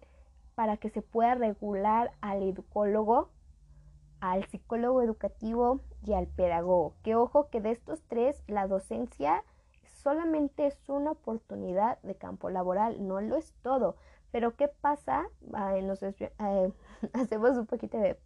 para 0.54 0.76
que 0.76 0.90
se 0.90 1.02
pueda 1.02 1.34
regular 1.34 2.12
al 2.20 2.42
educólogo, 2.42 3.30
al 4.20 4.44
psicólogo 4.48 5.02
educativo 5.02 5.80
y 6.04 6.14
al 6.14 6.26
pedagogo. 6.26 6.94
Que 7.02 7.14
ojo 7.14 7.48
que 7.48 7.60
de 7.60 7.70
estos 7.70 8.02
tres 8.08 8.42
la 8.46 8.66
docencia 8.66 9.44
solamente 10.02 10.66
es 10.66 10.88
una 10.88 11.12
oportunidad 11.12 12.00
de 12.02 12.16
campo 12.16 12.50
laboral, 12.50 13.06
no 13.06 13.20
lo 13.20 13.36
es 13.36 13.54
todo. 13.62 13.96
Pero 14.30 14.56
¿qué 14.56 14.68
pasa? 14.68 15.24
Eh, 15.54 16.72
hacemos 17.12 17.56
un 17.56 17.66
poquito 17.66 17.98
de 17.98 18.18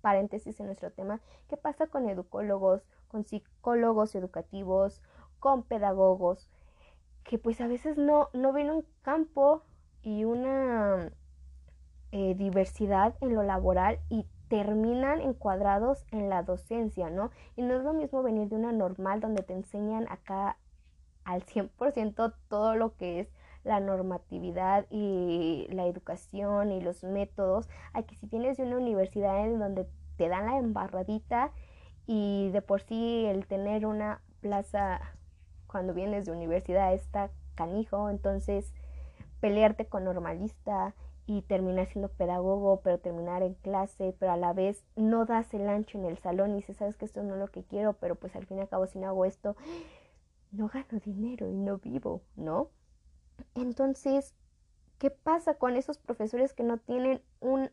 paréntesis 0.00 0.58
en 0.60 0.66
nuestro 0.66 0.90
tema. 0.90 1.20
¿Qué 1.48 1.56
pasa 1.56 1.86
con 1.86 2.08
educólogos, 2.08 2.82
con 3.08 3.24
psicólogos 3.24 4.14
educativos, 4.14 5.02
con 5.38 5.62
pedagogos? 5.62 6.48
Que 7.24 7.38
pues 7.38 7.60
a 7.60 7.66
veces 7.66 7.98
no, 7.98 8.28
no 8.32 8.52
ven 8.52 8.70
un 8.70 8.84
campo 9.02 9.62
y 10.02 10.24
una 10.24 11.10
eh, 12.12 12.34
diversidad 12.34 13.14
en 13.20 13.34
lo 13.34 13.42
laboral 13.42 13.98
y 14.08 14.26
terminan 14.48 15.20
encuadrados 15.20 16.04
en 16.10 16.30
la 16.30 16.42
docencia, 16.42 17.10
¿no? 17.10 17.30
Y 17.56 17.62
no 17.62 17.76
es 17.76 17.82
lo 17.82 17.92
mismo 17.92 18.22
venir 18.22 18.48
de 18.48 18.56
una 18.56 18.72
normal 18.72 19.20
donde 19.20 19.42
te 19.42 19.52
enseñan 19.52 20.06
acá 20.10 20.56
al 21.24 21.44
100% 21.44 22.34
todo 22.48 22.74
lo 22.74 22.96
que 22.96 23.20
es 23.20 23.28
la 23.68 23.80
normatividad 23.80 24.86
y 24.90 25.66
la 25.70 25.86
educación 25.86 26.72
y 26.72 26.80
los 26.80 27.04
métodos, 27.04 27.68
a 27.92 28.02
que 28.02 28.16
si 28.16 28.26
tienes 28.26 28.56
de 28.56 28.64
una 28.64 28.78
universidad 28.78 29.44
en 29.44 29.58
donde 29.58 29.86
te 30.16 30.28
dan 30.28 30.46
la 30.46 30.58
embarradita 30.58 31.52
y 32.06 32.48
de 32.50 32.62
por 32.62 32.80
sí 32.80 33.26
el 33.26 33.46
tener 33.46 33.84
una 33.84 34.22
plaza 34.40 35.00
cuando 35.66 35.92
vienes 35.92 36.24
de 36.24 36.32
universidad 36.32 36.94
está 36.94 37.30
canijo, 37.54 38.08
entonces 38.08 38.72
pelearte 39.40 39.86
con 39.86 40.04
normalista 40.04 40.94
y 41.26 41.42
terminar 41.42 41.88
siendo 41.88 42.08
pedagogo, 42.08 42.80
pero 42.82 42.98
terminar 42.98 43.42
en 43.42 43.52
clase, 43.52 44.16
pero 44.18 44.32
a 44.32 44.38
la 44.38 44.54
vez 44.54 44.82
no 44.96 45.26
das 45.26 45.52
el 45.52 45.68
ancho 45.68 45.98
en 45.98 46.06
el 46.06 46.16
salón 46.16 46.52
y 46.52 46.56
dices, 46.56 46.78
sabes 46.78 46.96
que 46.96 47.04
esto 47.04 47.22
no 47.22 47.34
es 47.34 47.40
lo 47.40 47.48
que 47.48 47.64
quiero, 47.64 47.92
pero 47.92 48.14
pues 48.14 48.34
al 48.34 48.46
fin 48.46 48.56
y 48.56 48.60
al 48.62 48.68
cabo 48.68 48.86
si 48.86 48.98
no 48.98 49.08
hago 49.08 49.26
esto, 49.26 49.54
no 50.52 50.68
gano 50.68 50.98
dinero 51.04 51.46
y 51.50 51.54
no 51.54 51.76
vivo, 51.76 52.22
¿no? 52.34 52.70
Entonces, 53.54 54.34
¿qué 54.98 55.10
pasa 55.10 55.54
con 55.54 55.76
esos 55.76 55.98
profesores 55.98 56.52
que 56.52 56.64
no 56.64 56.78
tienen 56.78 57.22
un, 57.40 57.70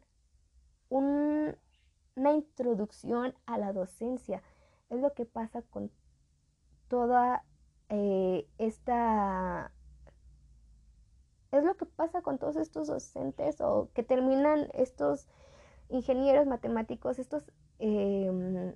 una 0.90 2.34
introducción 2.34 3.36
a 3.46 3.58
la 3.58 3.74
docencia? 3.74 4.42
Es 4.90 5.00
lo 5.00 5.14
que 5.14 5.26
pasa 5.26 5.62
con 5.62 5.92
toda 6.88 7.44
eh, 7.90 8.48
esta... 8.58 9.72
Es 11.52 11.64
lo 11.64 11.78
que 11.78 11.86
pasa 11.86 12.22
con 12.22 12.38
todos 12.38 12.58
estos 12.58 12.88
docentes 12.88 13.62
o 13.62 13.90
que 13.94 14.04
terminan 14.04 14.68
estos 14.74 15.28
ingenieros 15.90 16.48
matemáticos, 16.48 17.18
estos 17.18 17.44
em, 17.80 18.76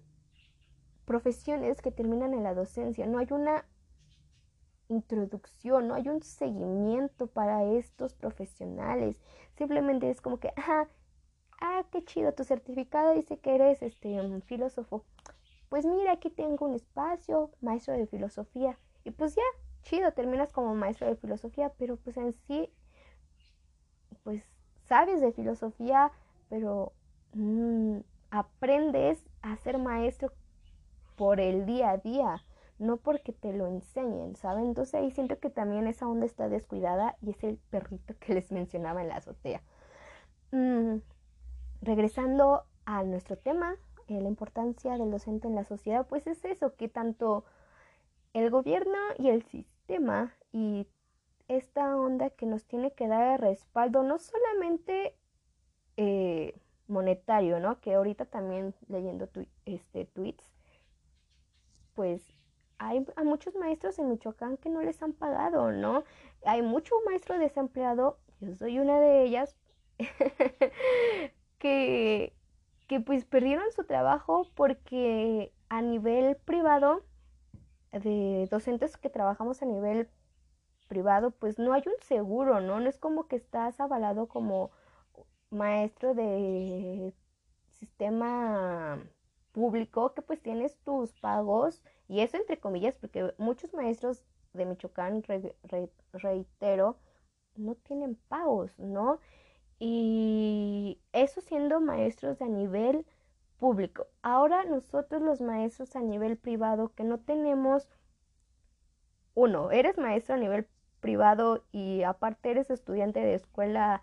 profesiones 1.06 1.82
que 1.82 1.92
terminan 1.92 2.34
en 2.34 2.44
la 2.44 2.54
docencia. 2.54 3.06
No 3.06 3.18
hay 3.18 3.28
una 3.32 3.66
introducción, 4.90 5.88
no 5.88 5.94
hay 5.94 6.10
un 6.10 6.22
seguimiento 6.22 7.28
para 7.28 7.64
estos 7.64 8.14
profesionales. 8.14 9.22
Simplemente 9.58 10.10
es 10.10 10.22
como 10.22 10.40
que, 10.40 10.52
ajá, 10.56 10.90
ah, 11.62 11.86
qué 11.92 12.04
chido, 12.04 12.34
tu 12.34 12.44
certificado 12.44 13.14
dice 13.14 13.38
que 13.38 13.56
eres 13.56 13.82
este 13.82 14.42
filósofo. 14.42 15.06
Pues 15.70 15.86
mira, 15.86 16.14
aquí 16.14 16.30
tengo 16.30 16.66
un 16.66 16.74
espacio, 16.74 17.52
maestro 17.62 17.94
de 17.94 18.08
filosofía. 18.08 18.78
Y 19.04 19.12
pues 19.12 19.36
ya, 19.36 19.44
chido, 19.84 20.12
terminas 20.14 20.52
como 20.52 20.74
maestro 20.76 21.08
de 21.08 21.16
filosofía, 21.16 21.72
pero 21.78 21.98
pues 21.98 22.18
en 22.18 22.34
sí, 22.48 22.70
pues 24.24 24.44
sabes 24.88 25.22
de 25.22 25.32
filosofía, 25.32 26.12
pero 26.50 26.94
mm, 27.34 28.00
aprendes 28.32 29.24
a 29.42 29.56
ser 29.58 29.78
maestro 29.78 30.32
por 31.16 31.40
el 31.40 31.66
día 31.66 31.92
a 31.92 31.98
día 31.98 32.44
no 32.80 32.98
porque 32.98 33.34
te 33.34 33.54
lo 33.54 33.68
enseñen, 33.68 34.36
¿saben? 34.36 34.66
Entonces 34.66 34.96
ahí 34.96 35.12
siento 35.12 35.40
que 35.40 35.50
también 35.50 35.88
esa 35.88 36.08
onda 36.08 36.26
está 36.26 36.50
descuidada 36.50 37.18
y 37.22 37.32
es 37.32 37.44
el 37.44 37.58
perrito 37.70 38.16
que 38.20 38.34
les 38.34 38.52
mencionaba 38.52 39.02
en 39.02 39.10
la 39.10 39.18
azotea. 39.18 39.62
Mm, 40.52 40.98
regresando 41.82 42.64
a 42.86 43.04
nuestro 43.04 43.38
tema, 43.38 43.76
eh, 44.08 44.20
la 44.22 44.30
importancia 44.30 44.98
del 44.98 45.12
docente 45.12 45.48
en 45.48 45.56
la 45.56 45.64
sociedad, 45.64 46.08
pues 46.08 46.26
es 46.26 46.44
eso, 46.46 46.76
que 46.76 46.88
tanto 46.88 47.46
el 48.34 48.50
gobierno 48.50 48.98
y 49.18 49.30
el 49.30 49.44
sistema 49.44 50.34
y 50.52 50.88
esta 51.48 51.98
onda 51.98 52.30
que 52.30 52.46
nos 52.46 52.66
tiene 52.66 52.94
que 52.94 53.08
dar 53.08 53.42
respaldo, 53.42 54.04
no 54.04 54.20
solamente 54.20 55.16
eh, 55.98 56.56
monetario, 56.88 57.60
¿no? 57.60 57.80
Que 57.82 57.96
ahorita 57.96 58.26
también 58.26 58.74
leyendo 58.88 59.30
este, 59.66 60.06
tweets, 60.06 60.52
pues 61.94 62.39
hay 62.80 63.06
a 63.16 63.24
muchos 63.24 63.56
maestros 63.56 64.00
en 64.00 64.10
Michoacán 64.10 64.58
que 64.58 64.70
no 64.70 64.82
les 64.82 65.02
han 65.04 65.14
pagado, 65.14 65.72
¿no? 65.72 66.04
Hay 66.46 66.62
mucho 66.62 66.96
maestro 67.06 67.38
desempleado, 67.38 68.18
yo 68.40 68.56
soy 68.56 68.80
una 68.80 69.00
de 69.00 69.24
ellas, 69.24 69.56
que, 71.60 72.34
que 72.88 73.00
pues 73.02 73.26
perdieron 73.26 73.70
su 73.74 73.84
trabajo 73.84 74.48
porque 74.56 75.54
a 75.68 75.82
nivel 75.82 76.38
privado, 76.38 77.04
de 77.92 78.48
docentes 78.50 78.98
que 78.98 79.10
trabajamos 79.10 79.62
a 79.62 79.66
nivel 79.66 80.10
privado, 80.88 81.32
pues 81.32 81.60
no 81.60 81.74
hay 81.74 81.84
un 81.86 82.02
seguro, 82.02 82.62
¿no? 82.62 82.80
No 82.80 82.90
es 82.90 82.98
como 82.98 83.28
que 83.28 83.36
estás 83.36 83.80
avalado 83.80 84.28
como 84.28 84.72
maestro 85.50 86.14
de 86.14 87.14
sistema 87.72 89.04
público 89.52 90.14
que 90.14 90.22
pues 90.22 90.42
tienes 90.42 90.78
tus 90.80 91.14
pagos 91.14 91.84
y 92.10 92.22
eso 92.22 92.36
entre 92.38 92.60
comillas 92.60 92.98
porque 92.98 93.34
muchos 93.38 93.74
maestros 93.74 94.26
de 94.54 94.66
Michoacán, 94.66 95.24
reitero, 96.12 96.98
no 97.56 97.76
tienen 97.76 98.16
pagos, 98.28 98.78
¿no? 98.80 99.20
Y 99.78 101.00
eso 101.14 101.40
siendo 101.40 101.80
maestros 101.80 102.42
a 102.42 102.48
nivel 102.48 103.06
público. 103.60 104.08
Ahora 104.24 104.66
nosotros 104.66 105.22
los 105.22 105.40
maestros 105.40 105.96
a 105.96 106.02
nivel 106.02 106.36
privado 106.38 106.92
que 106.96 107.04
no 107.04 107.20
tenemos, 107.20 107.88
uno, 109.36 109.70
eres 109.70 109.98
maestro 109.98 110.36
a 110.36 110.40
nivel 110.40 110.68
privado 111.02 111.64
y 111.72 112.02
aparte 112.02 112.50
eres 112.50 112.72
estudiante 112.72 113.20
de 113.20 113.36
escuela 113.36 114.02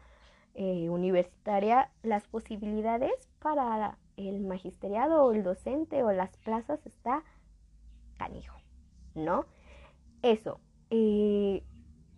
eh, 0.55 0.89
universitaria, 0.91 1.91
las 2.03 2.29
posibilidades 2.29 3.29
para 3.41 3.99
el 4.17 4.41
magisteriado 4.41 5.25
o 5.25 5.33
el 5.33 5.43
docente 5.43 6.03
o 6.05 6.13
las 6.13 6.37
plazas 6.39 6.87
está 6.87 7.25
canijo, 8.17 8.57
¿no? 9.15 9.47
Eso, 10.23 10.61
eh, 10.91 11.63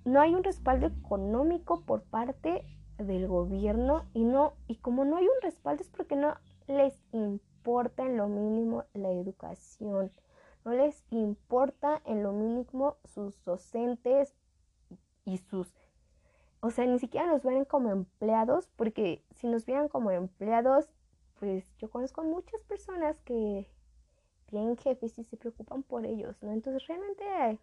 no 0.04 0.20
hay 0.20 0.34
un 0.34 0.44
respaldo 0.44 0.86
económico 0.86 1.82
por 1.84 2.02
parte 2.02 2.64
del 2.98 3.28
gobierno 3.28 4.06
y 4.12 4.24
no 4.24 4.54
y 4.66 4.76
como 4.76 5.04
no 5.04 5.16
hay 5.16 5.24
un 5.24 5.40
respaldo 5.42 5.82
es 5.82 5.88
porque 5.88 6.16
no 6.16 6.34
les 6.66 7.00
importa 7.12 8.04
en 8.04 8.16
lo 8.16 8.28
mínimo 8.28 8.84
la 8.94 9.10
educación, 9.10 10.10
no 10.64 10.72
les 10.72 11.04
importa 11.10 12.02
en 12.06 12.22
lo 12.22 12.32
mínimo 12.32 12.96
sus 13.04 13.42
docentes 13.44 14.34
y 15.24 15.38
sus 15.38 15.72
o 16.60 16.70
sea, 16.70 16.86
ni 16.86 16.98
siquiera 16.98 17.26
nos 17.26 17.44
ven 17.44 17.64
como 17.64 17.90
empleados, 17.90 18.68
porque 18.74 19.22
si 19.30 19.46
nos 19.46 19.64
vieran 19.64 19.88
como 19.88 20.10
empleados, 20.10 20.88
pues 21.38 21.72
yo 21.78 21.88
conozco 21.88 22.24
muchas 22.24 22.62
personas 22.64 23.20
que 23.20 23.70
tienen 24.48 24.76
jefes 24.76 25.18
y 25.18 25.24
se 25.24 25.36
preocupan 25.36 25.82
por 25.82 26.04
ellos, 26.04 26.36
¿no? 26.42 26.52
Entonces 26.52 26.86
realmente 26.86 27.58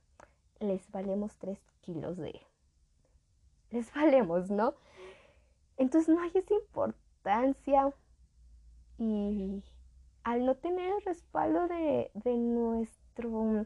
les 0.59 0.89
valemos 0.91 1.35
tres 1.37 1.59
kilos 1.81 2.17
de... 2.17 2.41
Les 3.71 3.93
valemos, 3.93 4.49
¿no? 4.49 4.73
Entonces 5.77 6.13
no 6.13 6.21
hay 6.21 6.31
esa 6.33 6.53
importancia 6.53 7.93
y 8.97 9.63
al 10.23 10.45
no 10.45 10.55
tener 10.55 10.93
el 10.93 11.01
respaldo 11.01 11.67
de, 11.67 12.11
de 12.13 12.37
nuestro 12.37 13.65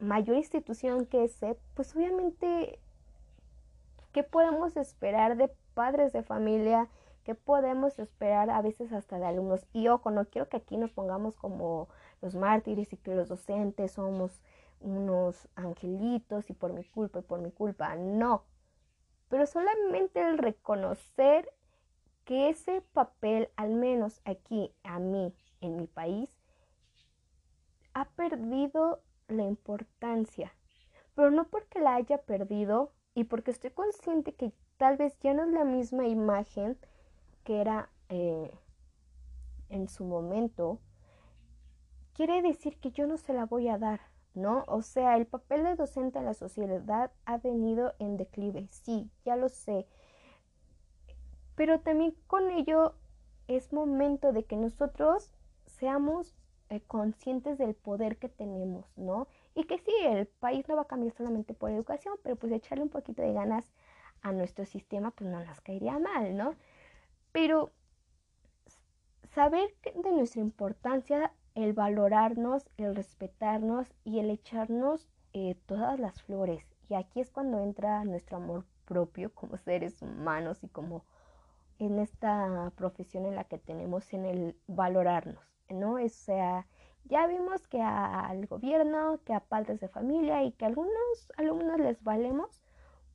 mayor 0.00 0.36
institución 0.36 1.06
que 1.06 1.24
es 1.24 1.38
CEP, 1.38 1.58
pues 1.74 1.94
obviamente 1.94 2.80
¿Qué 4.12 4.22
podemos 4.22 4.76
esperar 4.76 5.36
de 5.36 5.50
padres 5.74 6.12
de 6.12 6.22
familia? 6.22 6.88
¿Qué 7.24 7.34
podemos 7.34 7.98
esperar 7.98 8.50
a 8.50 8.62
veces 8.62 8.92
hasta 8.92 9.18
de 9.18 9.26
alumnos? 9.26 9.66
Y 9.72 9.88
ojo, 9.88 10.10
no 10.10 10.24
quiero 10.26 10.48
que 10.48 10.56
aquí 10.56 10.76
nos 10.76 10.90
pongamos 10.90 11.36
como 11.36 11.88
los 12.20 12.34
mártires 12.34 12.92
y 12.92 12.96
que 12.96 13.14
los 13.14 13.28
docentes 13.28 13.92
somos 13.92 14.42
unos 14.80 15.48
angelitos 15.54 16.50
y 16.50 16.52
por 16.52 16.72
mi 16.72 16.84
culpa 16.84 17.20
y 17.20 17.22
por 17.22 17.40
mi 17.40 17.52
culpa. 17.52 17.94
No. 17.96 18.44
Pero 19.28 19.46
solamente 19.46 20.20
el 20.20 20.38
reconocer 20.38 21.48
que 22.24 22.48
ese 22.48 22.82
papel, 22.92 23.50
al 23.56 23.70
menos 23.70 24.20
aquí, 24.24 24.74
a 24.82 24.98
mí, 24.98 25.34
en 25.60 25.76
mi 25.76 25.86
país, 25.86 26.30
ha 27.94 28.04
perdido 28.10 29.00
la 29.28 29.44
importancia. 29.44 30.52
Pero 31.14 31.30
no 31.30 31.48
porque 31.48 31.80
la 31.80 31.94
haya 31.94 32.18
perdido, 32.18 32.92
y 33.14 33.24
porque 33.24 33.50
estoy 33.50 33.70
consciente 33.70 34.34
que 34.34 34.52
tal 34.76 34.96
vez 34.96 35.18
ya 35.20 35.34
no 35.34 35.44
es 35.44 35.50
la 35.50 35.64
misma 35.64 36.06
imagen 36.06 36.78
que 37.44 37.60
era 37.60 37.90
eh, 38.08 38.50
en 39.68 39.88
su 39.88 40.04
momento, 40.04 40.80
quiere 42.14 42.42
decir 42.42 42.78
que 42.78 42.90
yo 42.90 43.06
no 43.06 43.16
se 43.16 43.32
la 43.32 43.46
voy 43.46 43.68
a 43.68 43.78
dar, 43.78 44.00
¿no? 44.34 44.64
O 44.68 44.82
sea, 44.82 45.16
el 45.16 45.26
papel 45.26 45.64
de 45.64 45.76
docente 45.76 46.18
en 46.18 46.26
la 46.26 46.34
sociedad 46.34 47.10
ha 47.24 47.38
venido 47.38 47.94
en 47.98 48.16
declive, 48.16 48.68
sí, 48.70 49.10
ya 49.24 49.36
lo 49.36 49.48
sé, 49.48 49.86
pero 51.54 51.80
también 51.80 52.14
con 52.26 52.50
ello 52.50 52.94
es 53.48 53.72
momento 53.72 54.32
de 54.32 54.44
que 54.44 54.56
nosotros 54.56 55.32
seamos 55.66 56.34
eh, 56.70 56.80
conscientes 56.86 57.58
del 57.58 57.74
poder 57.74 58.16
que 58.16 58.28
tenemos, 58.28 58.86
¿no? 58.96 59.28
Y 59.54 59.64
que 59.64 59.78
sí, 59.78 59.92
el 60.04 60.26
país 60.26 60.66
no 60.68 60.76
va 60.76 60.82
a 60.82 60.86
cambiar 60.86 61.12
solamente 61.12 61.54
por 61.54 61.70
educación, 61.70 62.14
pero 62.22 62.36
pues 62.36 62.52
echarle 62.52 62.84
un 62.84 62.90
poquito 62.90 63.22
de 63.22 63.32
ganas 63.32 63.70
a 64.22 64.32
nuestro 64.32 64.64
sistema, 64.64 65.10
pues 65.10 65.28
no 65.28 65.44
nos 65.44 65.60
caería 65.60 65.98
mal, 65.98 66.36
¿no? 66.36 66.54
Pero 67.32 67.70
saber 69.34 69.74
de 69.94 70.12
nuestra 70.12 70.40
importancia, 70.40 71.32
el 71.54 71.72
valorarnos, 71.72 72.68
el 72.76 72.94
respetarnos 72.94 73.92
y 74.04 74.18
el 74.18 74.30
echarnos 74.30 75.08
eh, 75.32 75.56
todas 75.66 75.98
las 75.98 76.22
flores. 76.22 76.64
Y 76.88 76.94
aquí 76.94 77.20
es 77.20 77.30
cuando 77.30 77.58
entra 77.60 78.04
nuestro 78.04 78.36
amor 78.36 78.66
propio 78.84 79.32
como 79.34 79.56
seres 79.56 80.02
humanos 80.02 80.62
y 80.62 80.68
como 80.68 81.04
en 81.78 81.98
esta 81.98 82.72
profesión 82.76 83.26
en 83.26 83.34
la 83.34 83.44
que 83.44 83.58
tenemos 83.58 84.12
en 84.12 84.26
el 84.26 84.56
valorarnos, 84.66 85.42
¿no? 85.68 85.94
O 85.94 86.08
sea, 86.08 86.66
ya 87.04 87.26
vimos 87.26 87.66
que 87.66 87.80
al 87.80 88.46
gobierno, 88.46 89.20
que 89.24 89.32
a 89.32 89.40
padres 89.40 89.80
de 89.80 89.88
familia 89.88 90.44
y 90.44 90.52
que 90.52 90.64
a 90.64 90.68
algunos 90.68 91.32
alumnos 91.36 91.80
les 91.80 92.02
valemos, 92.04 92.61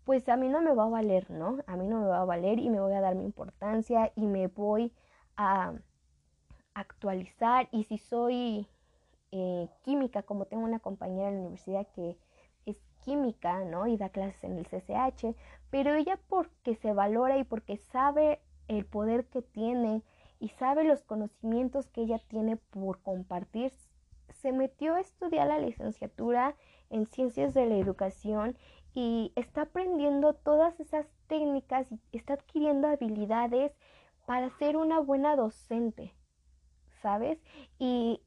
pues 0.07 0.29
a 0.29 0.37
mí 0.37 0.47
no 0.47 0.61
me 0.61 0.73
va 0.73 0.85
a 0.85 0.89
valer, 0.89 1.29
¿no? 1.29 1.57
A 1.67 1.75
mí 1.75 1.85
no 1.85 1.99
me 1.99 2.07
va 2.07 2.21
a 2.21 2.25
valer 2.25 2.59
y 2.59 2.69
me 2.69 2.79
voy 2.79 2.93
a 2.93 3.01
dar 3.01 3.15
mi 3.15 3.25
importancia 3.25 4.13
y 4.15 4.25
me 4.25 4.47
voy 4.47 4.93
a 5.35 5.73
actualizar 6.73 7.67
y 7.73 7.83
si 7.83 7.97
soy 7.97 8.69
eh, 9.33 9.67
química, 9.81 10.23
como 10.23 10.45
tengo 10.45 10.63
una 10.63 10.79
compañera 10.79 11.27
en 11.27 11.35
la 11.35 11.41
universidad 11.41 11.85
que 11.93 12.15
es 12.65 12.77
química, 13.03 13.65
¿no? 13.65 13.85
Y 13.85 13.97
da 13.97 14.07
clases 14.07 14.45
en 14.45 14.57
el 14.57 14.65
CCH, 14.65 15.35
pero 15.71 15.93
ella 15.93 16.17
porque 16.29 16.75
se 16.75 16.93
valora 16.93 17.37
y 17.37 17.43
porque 17.43 17.75
sabe 17.75 18.39
el 18.69 18.85
poder 18.85 19.25
que 19.25 19.41
tiene 19.41 20.03
y 20.39 20.47
sabe 20.47 20.85
los 20.85 21.03
conocimientos 21.03 21.87
que 21.87 22.03
ella 22.03 22.21
tiene 22.29 22.55
por 22.55 23.01
compartir, 23.01 23.73
se 24.41 24.53
metió 24.53 24.95
a 24.95 25.01
estudiar 25.01 25.47
la 25.47 25.59
licenciatura 25.59 26.55
en 26.89 27.07
ciencias 27.07 27.53
de 27.53 27.65
la 27.65 27.75
educación 27.75 28.57
y 28.97 29.31
está 29.35 29.61
aprendiendo 29.61 30.33
todas 30.33 30.79
esas 30.79 31.05
técnicas 31.27 31.87
y 31.91 31.99
está 32.17 32.33
adquiriendo 32.33 32.87
habilidades 32.87 33.71
para 34.25 34.49
ser 34.57 34.75
una 34.75 34.99
buena 34.99 35.35
docente, 35.35 36.15
¿sabes? 37.03 37.37
Y, 37.77 38.23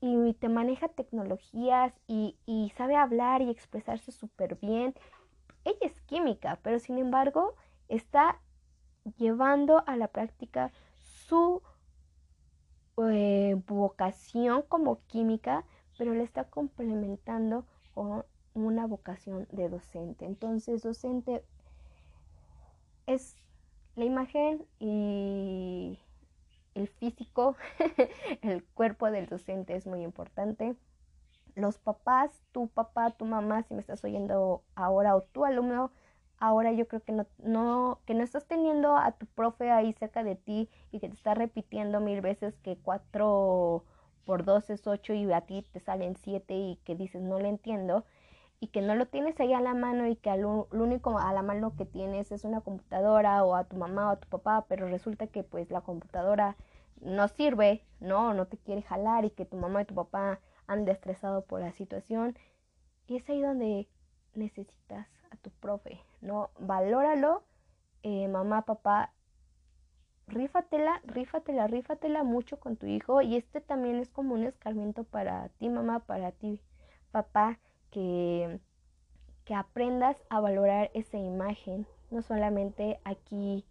y 0.00 0.34
te 0.34 0.48
maneja 0.48 0.88
tecnologías 0.88 1.94
y, 2.08 2.36
y 2.46 2.72
sabe 2.76 2.96
hablar 2.96 3.42
y 3.42 3.50
expresarse 3.50 4.10
súper 4.10 4.56
bien. 4.56 4.92
Ella 5.64 5.78
es 5.82 6.00
química, 6.00 6.58
pero 6.64 6.80
sin 6.80 6.98
embargo 6.98 7.54
está 7.86 8.40
llevando 9.18 9.84
a 9.86 9.96
la 9.96 10.08
práctica 10.08 10.72
su 11.28 11.62
eh, 13.08 13.54
vocación 13.68 14.62
como 14.62 14.98
química, 15.06 15.64
pero 15.96 16.12
le 16.12 16.24
está 16.24 16.42
complementando 16.42 17.66
con 17.94 18.24
una 18.66 18.86
vocación 18.86 19.46
de 19.50 19.68
docente. 19.68 20.24
Entonces, 20.24 20.82
docente 20.82 21.42
es 23.06 23.36
la 23.96 24.04
imagen 24.04 24.64
y 24.78 25.98
el 26.74 26.88
físico, 26.88 27.56
el 28.42 28.64
cuerpo 28.64 29.10
del 29.10 29.26
docente 29.26 29.74
es 29.74 29.86
muy 29.86 30.02
importante. 30.02 30.76
Los 31.54 31.78
papás, 31.78 32.30
tu 32.52 32.68
papá, 32.68 33.10
tu 33.10 33.24
mamá, 33.24 33.62
si 33.64 33.74
me 33.74 33.80
estás 33.80 34.04
oyendo 34.04 34.62
ahora, 34.76 35.16
o 35.16 35.22
tu 35.22 35.44
alumno, 35.44 35.90
ahora 36.38 36.72
yo 36.72 36.86
creo 36.86 37.02
que 37.02 37.12
no, 37.12 37.98
que 38.06 38.14
no 38.14 38.22
estás 38.22 38.46
teniendo 38.46 38.96
a 38.96 39.12
tu 39.12 39.26
profe 39.26 39.70
ahí 39.70 39.92
cerca 39.94 40.22
de 40.22 40.36
ti 40.36 40.68
y 40.92 41.00
que 41.00 41.08
te 41.08 41.14
está 41.14 41.34
repitiendo 41.34 42.00
mil 42.00 42.20
veces 42.20 42.56
que 42.58 42.76
4 42.76 43.84
por 44.24 44.44
2 44.44 44.70
es 44.70 44.86
8 44.86 45.14
y 45.14 45.32
a 45.32 45.40
ti 45.42 45.64
te 45.72 45.80
salen 45.80 46.16
7 46.16 46.54
y 46.54 46.76
que 46.84 46.94
dices 46.94 47.22
no 47.22 47.38
lo 47.40 47.46
entiendo 47.46 48.04
y 48.60 48.68
que 48.68 48.82
no 48.82 48.94
lo 48.96 49.06
tienes 49.06 49.38
ahí 49.40 49.52
a 49.52 49.60
la 49.60 49.74
mano 49.74 50.06
y 50.08 50.16
que 50.16 50.36
lo, 50.36 50.68
único 50.72 51.18
a 51.18 51.32
la 51.32 51.42
mano 51.42 51.76
que 51.76 51.84
tienes 51.84 52.32
es 52.32 52.44
una 52.44 52.60
computadora 52.60 53.44
o 53.44 53.54
a 53.54 53.64
tu 53.64 53.76
mamá 53.76 54.08
o 54.08 54.10
a 54.12 54.20
tu 54.20 54.28
papá, 54.28 54.66
pero 54.68 54.88
resulta 54.88 55.28
que 55.28 55.44
pues 55.44 55.70
la 55.70 55.80
computadora 55.80 56.56
no 57.00 57.28
sirve, 57.28 57.84
no, 58.00 58.34
no 58.34 58.46
te 58.46 58.56
quiere 58.58 58.82
jalar 58.82 59.24
y 59.24 59.30
que 59.30 59.44
tu 59.44 59.56
mamá 59.56 59.82
y 59.82 59.84
tu 59.84 59.94
papá 59.94 60.40
han 60.66 60.86
estresado 60.88 61.44
por 61.44 61.60
la 61.60 61.72
situación. 61.72 62.36
Y 63.06 63.16
es 63.16 63.28
ahí 63.30 63.40
donde 63.40 63.88
necesitas 64.34 65.06
a 65.30 65.36
tu 65.36 65.50
profe, 65.50 66.00
¿no? 66.20 66.50
Valóralo, 66.58 67.44
eh, 68.02 68.26
mamá, 68.28 68.62
papá, 68.62 69.12
rífatela, 70.26 71.00
rífatela, 71.04 71.68
rífatela 71.68 72.24
mucho 72.24 72.58
con 72.58 72.76
tu 72.76 72.86
hijo 72.86 73.22
y 73.22 73.36
este 73.36 73.60
también 73.60 73.96
es 73.96 74.10
como 74.10 74.34
un 74.34 74.44
escarmiento 74.44 75.04
para 75.04 75.48
ti, 75.50 75.68
mamá, 75.68 76.00
para 76.00 76.32
ti, 76.32 76.60
papá, 77.12 77.58
que, 77.90 78.60
que 79.44 79.54
aprendas 79.54 80.16
a 80.28 80.40
valorar 80.40 80.90
esa 80.94 81.18
imagen, 81.18 81.86
no 82.10 82.22
solamente 82.22 83.00
aquí 83.04 83.64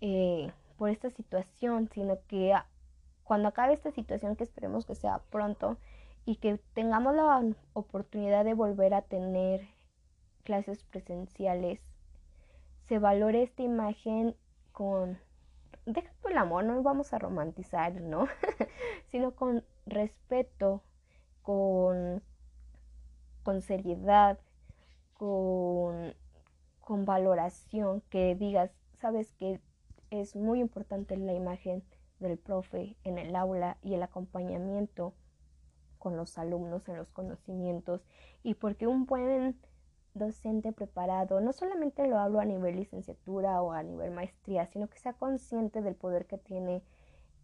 eh, 0.00 0.52
por 0.76 0.90
esta 0.90 1.10
situación, 1.10 1.88
sino 1.92 2.18
que 2.28 2.54
cuando 3.24 3.48
acabe 3.48 3.72
esta 3.74 3.90
situación, 3.90 4.36
que 4.36 4.44
esperemos 4.44 4.86
que 4.86 4.94
sea 4.94 5.20
pronto, 5.30 5.78
y 6.26 6.36
que 6.36 6.58
tengamos 6.74 7.14
la 7.14 7.42
oportunidad 7.72 8.44
de 8.44 8.54
volver 8.54 8.94
a 8.94 9.02
tener 9.02 9.66
clases 10.42 10.82
presenciales, 10.84 11.80
se 12.88 12.98
valore 12.98 13.42
esta 13.42 13.62
imagen 13.62 14.34
con, 14.72 15.18
deja 15.86 16.10
el 16.28 16.36
amor, 16.36 16.64
no 16.64 16.82
vamos 16.82 17.12
a 17.12 17.18
romantizar, 17.18 18.00
¿no? 18.00 18.26
sino 19.10 19.32
con 19.32 19.64
respeto, 19.86 20.82
con, 21.42 22.22
con 23.46 23.62
seriedad, 23.62 24.40
con, 25.14 26.14
con 26.80 27.04
valoración, 27.04 28.00
que 28.10 28.34
digas, 28.34 28.72
sabes 28.94 29.32
que 29.34 29.60
es 30.10 30.34
muy 30.34 30.58
importante 30.58 31.16
la 31.16 31.32
imagen 31.32 31.84
del 32.18 32.38
profe 32.38 32.96
en 33.04 33.18
el 33.18 33.36
aula 33.36 33.76
y 33.84 33.94
el 33.94 34.02
acompañamiento 34.02 35.14
con 36.00 36.16
los 36.16 36.38
alumnos 36.38 36.88
en 36.88 36.96
los 36.96 37.12
conocimientos 37.12 38.04
y 38.42 38.54
porque 38.54 38.88
un 38.88 39.06
buen 39.06 39.56
docente 40.14 40.72
preparado 40.72 41.40
no 41.40 41.52
solamente 41.52 42.04
lo 42.08 42.18
hablo 42.18 42.40
a 42.40 42.44
nivel 42.44 42.74
licenciatura 42.74 43.62
o 43.62 43.70
a 43.70 43.84
nivel 43.84 44.10
maestría, 44.10 44.66
sino 44.66 44.88
que 44.88 44.98
sea 44.98 45.12
consciente 45.12 45.82
del 45.82 45.94
poder 45.94 46.26
que 46.26 46.38
tiene 46.38 46.82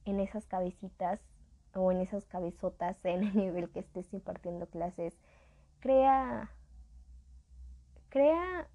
en 0.05 0.19
esas 0.19 0.47
cabecitas 0.47 1.21
o 1.75 1.93
en 1.93 2.01
esas 2.01 2.27
cabezotas 2.27 2.97
en 3.05 3.23
el 3.23 3.37
nivel 3.37 3.71
que 3.71 3.79
estés 3.79 4.13
impartiendo 4.13 4.67
clases, 4.67 5.17
crea, 5.83 6.51
crea 8.09 8.69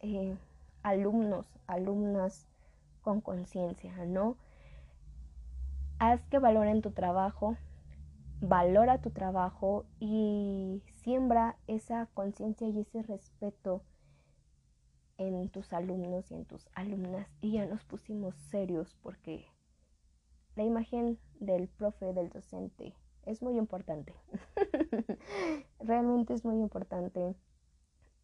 eh, 0.00 0.38
alumnos, 0.82 1.46
alumnas 1.66 2.46
con 3.02 3.20
conciencia, 3.20 3.92
¿no? 4.06 4.38
haz 5.98 6.24
que 6.28 6.38
valoren 6.38 6.80
tu 6.80 6.92
trabajo, 6.92 7.56
valora 8.40 9.00
tu 9.00 9.10
trabajo 9.10 9.84
y 9.98 10.82
siembra 10.94 11.56
esa 11.66 12.06
conciencia 12.14 12.68
y 12.68 12.80
ese 12.80 13.02
respeto 13.02 13.82
en 15.16 15.48
tus 15.48 15.72
alumnos 15.72 16.30
y 16.30 16.34
en 16.34 16.44
tus 16.44 16.68
alumnas. 16.74 17.26
Y 17.40 17.52
ya 17.52 17.66
nos 17.66 17.84
pusimos 17.84 18.36
serios 18.36 18.94
porque 19.02 19.46
la 20.54 20.62
imagen 20.62 21.18
del 21.40 21.68
profe, 21.68 22.12
del 22.12 22.30
docente, 22.30 22.94
es 23.28 23.42
muy 23.42 23.56
importante. 23.56 24.14
Realmente 25.80 26.34
es 26.34 26.44
muy 26.44 26.56
importante. 26.56 27.34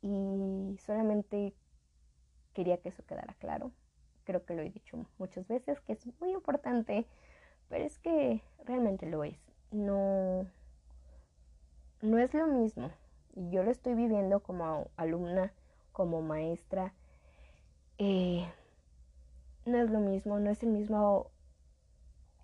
Y 0.02 0.76
solamente 0.78 1.54
quería 2.52 2.78
que 2.78 2.90
eso 2.90 3.04
quedara 3.06 3.34
claro. 3.38 3.72
Creo 4.24 4.44
que 4.44 4.54
lo 4.54 4.62
he 4.62 4.70
dicho 4.70 5.06
muchas 5.18 5.46
veces, 5.48 5.80
que 5.80 5.92
es 5.94 6.06
muy 6.20 6.32
importante 6.32 7.06
pero 7.68 7.84
es 7.84 7.98
que 7.98 8.42
realmente 8.64 9.06
lo 9.06 9.24
es. 9.24 9.38
No, 9.70 10.46
no 12.02 12.18
es 12.18 12.34
lo 12.34 12.46
mismo. 12.46 12.90
Y 13.34 13.50
yo 13.50 13.62
lo 13.62 13.70
estoy 13.70 13.94
viviendo 13.94 14.40
como 14.40 14.88
alumna, 14.96 15.52
como 15.92 16.22
maestra. 16.22 16.94
Eh, 17.98 18.46
no 19.66 19.78
es 19.78 19.90
lo 19.90 20.00
mismo, 20.00 20.38
no 20.38 20.50
es 20.50 20.62
el 20.62 20.70
mismo 20.70 21.30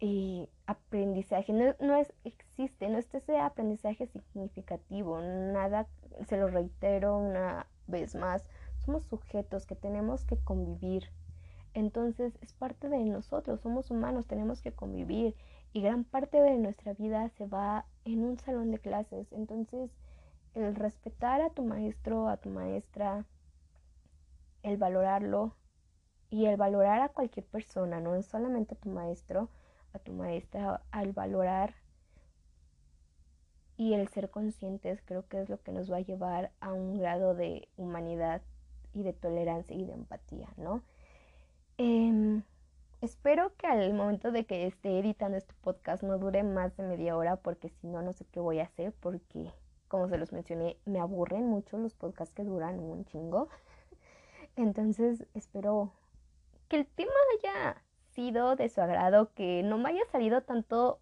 eh, 0.00 0.48
aprendizaje. 0.66 1.52
No, 1.52 1.74
no 1.80 1.96
es, 1.96 2.12
existe, 2.24 2.88
no 2.88 2.98
es 2.98 3.14
ese 3.14 3.38
aprendizaje 3.38 4.06
significativo. 4.06 5.20
Nada, 5.20 5.86
se 6.26 6.36
lo 6.36 6.48
reitero 6.48 7.16
una 7.18 7.66
vez 7.86 8.14
más. 8.14 8.44
Somos 8.84 9.04
sujetos 9.04 9.66
que 9.66 9.76
tenemos 9.76 10.24
que 10.24 10.36
convivir 10.38 11.10
entonces 11.74 12.36
es 12.40 12.52
parte 12.52 12.88
de 12.88 13.04
nosotros, 13.04 13.60
somos 13.60 13.90
humanos, 13.90 14.26
tenemos 14.26 14.60
que 14.60 14.72
convivir 14.72 15.36
y 15.72 15.82
gran 15.82 16.04
parte 16.04 16.40
de 16.40 16.58
nuestra 16.58 16.94
vida 16.94 17.28
se 17.30 17.46
va 17.46 17.86
en 18.04 18.24
un 18.24 18.38
salón 18.38 18.72
de 18.72 18.78
clases. 18.78 19.32
Entonces 19.32 19.90
el 20.54 20.74
respetar 20.74 21.40
a 21.40 21.50
tu 21.50 21.64
maestro, 21.64 22.28
a 22.28 22.38
tu 22.38 22.50
maestra, 22.50 23.24
el 24.62 24.78
valorarlo 24.78 25.54
y 26.28 26.46
el 26.46 26.56
valorar 26.56 27.02
a 27.02 27.08
cualquier 27.08 27.46
persona, 27.46 28.00
no 28.00 28.20
solamente 28.22 28.74
a 28.74 28.78
tu 28.78 28.88
maestro, 28.88 29.48
a 29.92 29.98
tu 29.98 30.12
maestra, 30.12 30.82
al 30.90 31.12
valorar 31.12 31.74
y 33.80 33.94
el 33.94 34.08
ser 34.08 34.28
conscientes 34.28 35.00
creo 35.06 35.26
que 35.26 35.40
es 35.40 35.48
lo 35.48 35.62
que 35.62 35.72
nos 35.72 35.90
va 35.90 35.96
a 35.96 36.00
llevar 36.00 36.52
a 36.60 36.70
un 36.70 36.98
grado 36.98 37.34
de 37.34 37.66
humanidad 37.78 38.42
y 38.92 39.02
de 39.02 39.14
tolerancia 39.14 39.74
y 39.74 39.86
de 39.86 39.94
empatía, 39.94 40.50
¿no? 40.58 40.82
Em, 41.78 42.42
espero 43.00 43.56
que 43.56 43.66
al 43.66 43.94
momento 43.94 44.32
de 44.32 44.44
que 44.44 44.66
esté 44.66 44.98
editando 44.98 45.38
este 45.38 45.54
podcast 45.62 46.02
no 46.02 46.18
dure 46.18 46.42
más 46.42 46.76
de 46.76 46.82
media 46.82 47.16
hora 47.16 47.36
porque 47.36 47.70
si 47.70 47.86
no, 47.86 48.02
no 48.02 48.12
sé 48.12 48.26
qué 48.26 48.38
voy 48.38 48.58
a 48.58 48.64
hacer 48.64 48.92
porque, 49.00 49.50
como 49.88 50.08
se 50.10 50.18
los 50.18 50.30
mencioné, 50.30 50.76
me 50.84 51.00
aburren 51.00 51.46
mucho 51.46 51.78
los 51.78 51.94
podcasts 51.94 52.34
que 52.34 52.44
duran 52.44 52.78
un 52.78 53.06
chingo. 53.06 53.48
Entonces, 54.56 55.24
espero 55.32 55.90
que 56.68 56.76
el 56.76 56.86
tema 56.86 57.12
haya 57.38 57.82
de 58.20 58.68
su 58.68 58.82
agrado, 58.82 59.32
que 59.32 59.62
no 59.62 59.78
me 59.78 59.88
haya 59.90 60.04
salido 60.12 60.42
tanto 60.42 61.00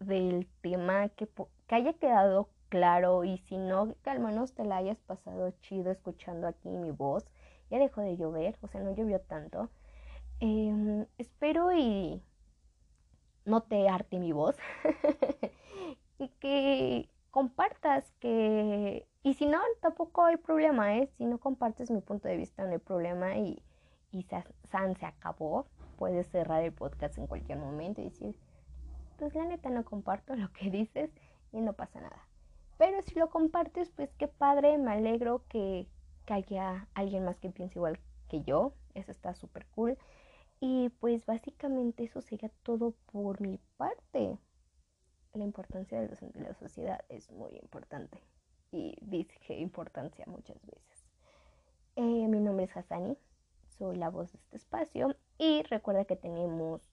del 0.00 0.48
tema, 0.62 1.10
que, 1.10 1.28
que 1.66 1.74
haya 1.74 1.92
quedado 1.92 2.48
claro 2.70 3.22
y 3.24 3.36
si 3.36 3.58
no, 3.58 3.94
que 4.02 4.10
al 4.10 4.20
menos 4.20 4.54
te 4.54 4.64
la 4.64 4.78
hayas 4.78 4.98
pasado 5.00 5.50
chido 5.60 5.90
escuchando 5.90 6.46
aquí 6.46 6.70
mi 6.70 6.90
voz. 6.90 7.26
Ya 7.70 7.78
dejó 7.78 8.00
de 8.00 8.16
llover, 8.16 8.56
o 8.62 8.68
sea, 8.68 8.80
no 8.80 8.94
llovió 8.94 9.20
tanto. 9.20 9.68
Em, 10.40 11.06
espero 11.18 11.70
y 11.72 12.22
no 13.44 13.62
te 13.62 13.88
arte 13.88 14.18
mi 14.18 14.32
voz 14.32 14.56
y 16.18 16.28
que 16.40 17.08
compartas 17.30 18.10
que 18.20 19.06
y 19.22 19.34
si 19.34 19.46
no 19.46 19.58
tampoco 19.80 20.24
hay 20.24 20.36
problema 20.36 20.96
¿eh? 20.96 21.08
si 21.16 21.26
no 21.26 21.38
compartes 21.38 21.90
mi 21.90 22.00
punto 22.00 22.28
de 22.28 22.36
vista 22.36 22.64
no 22.64 22.72
hay 22.72 22.78
problema 22.78 23.36
y, 23.36 23.62
y 24.10 24.26
San 24.70 24.96
se 24.96 25.06
acabó 25.06 25.66
puedes 26.02 26.26
cerrar 26.26 26.64
el 26.64 26.72
podcast 26.72 27.16
en 27.16 27.28
cualquier 27.28 27.58
momento 27.58 28.00
y 28.00 28.04
decir 28.04 28.34
pues 29.18 29.36
la 29.36 29.44
neta 29.44 29.70
no 29.70 29.84
comparto 29.84 30.34
lo 30.42 30.52
que 30.52 30.68
dices 30.68 31.12
y 31.52 31.60
no 31.60 31.74
pasa 31.74 32.00
nada 32.00 32.26
pero 32.76 33.00
si 33.02 33.14
lo 33.14 33.30
compartes 33.30 33.90
pues 33.90 34.12
qué 34.14 34.26
padre 34.26 34.78
me 34.78 34.90
alegro 34.90 35.44
que, 35.48 35.86
que 36.26 36.34
haya 36.34 36.88
alguien 36.94 37.24
más 37.24 37.38
que 37.38 37.50
piense 37.50 37.78
igual 37.78 38.00
que 38.28 38.42
yo 38.42 38.72
eso 38.94 39.12
está 39.12 39.34
súper 39.36 39.66
cool 39.76 39.96
y 40.64 40.90
pues 41.00 41.26
básicamente 41.26 42.04
eso 42.04 42.20
sería 42.20 42.48
todo 42.62 42.94
por 43.10 43.40
mi 43.40 43.58
parte. 43.76 44.38
La 45.34 45.42
importancia 45.42 46.00
de, 46.00 46.08
la 46.34 46.54
sociedad 46.54 47.04
es 47.08 47.32
muy 47.32 47.56
importante 47.56 48.22
y 48.70 48.94
dije 49.00 49.54
importancia 49.54 50.24
muchas 50.28 50.64
veces. 50.64 51.04
Eh, 51.96 52.28
mi 52.28 52.38
nombre 52.38 52.66
es 52.66 52.76
Hassani, 52.76 53.18
soy 53.82 53.96
la 53.96 54.10
voz 54.10 54.30
de 54.30 54.38
este 54.38 54.56
espacio 54.56 55.16
y 55.38 55.64
recuerda 55.64 56.04
que 56.04 56.14
tenemos 56.14 56.88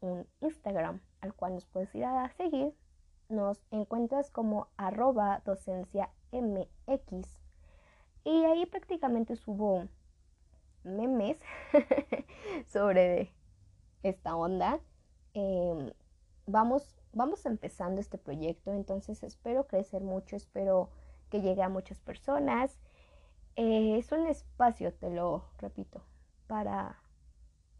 un 0.00 0.26
Instagram 0.40 1.00
al 1.22 1.32
cual 1.32 1.54
nos 1.54 1.64
puedes 1.64 1.94
ir 1.94 2.04
a 2.04 2.28
seguir. 2.36 2.74
Nos 3.30 3.64
encuentras 3.70 4.30
como 4.30 4.68
arroba 4.76 5.40
docencia 5.46 6.10
mx 6.32 7.38
y 8.24 8.44
ahí 8.44 8.66
prácticamente 8.66 9.34
subo 9.36 9.88
memes 10.84 11.38
sobre 12.66 13.32
esta 14.02 14.36
onda. 14.36 14.78
Em, 15.32 15.90
vamos, 16.46 17.00
vamos 17.14 17.46
empezando 17.46 17.98
este 17.98 18.18
proyecto, 18.18 18.74
entonces 18.74 19.22
espero 19.22 19.66
crecer 19.66 20.02
mucho, 20.02 20.36
espero 20.36 20.90
que 21.30 21.40
llegue 21.40 21.62
a 21.62 21.70
muchas 21.70 21.98
personas. 21.98 22.78
Eh, 23.56 23.96
es 23.96 24.12
un 24.12 24.26
espacio, 24.26 24.92
te 24.92 25.08
lo 25.08 25.42
repito, 25.56 26.02
para 26.46 27.00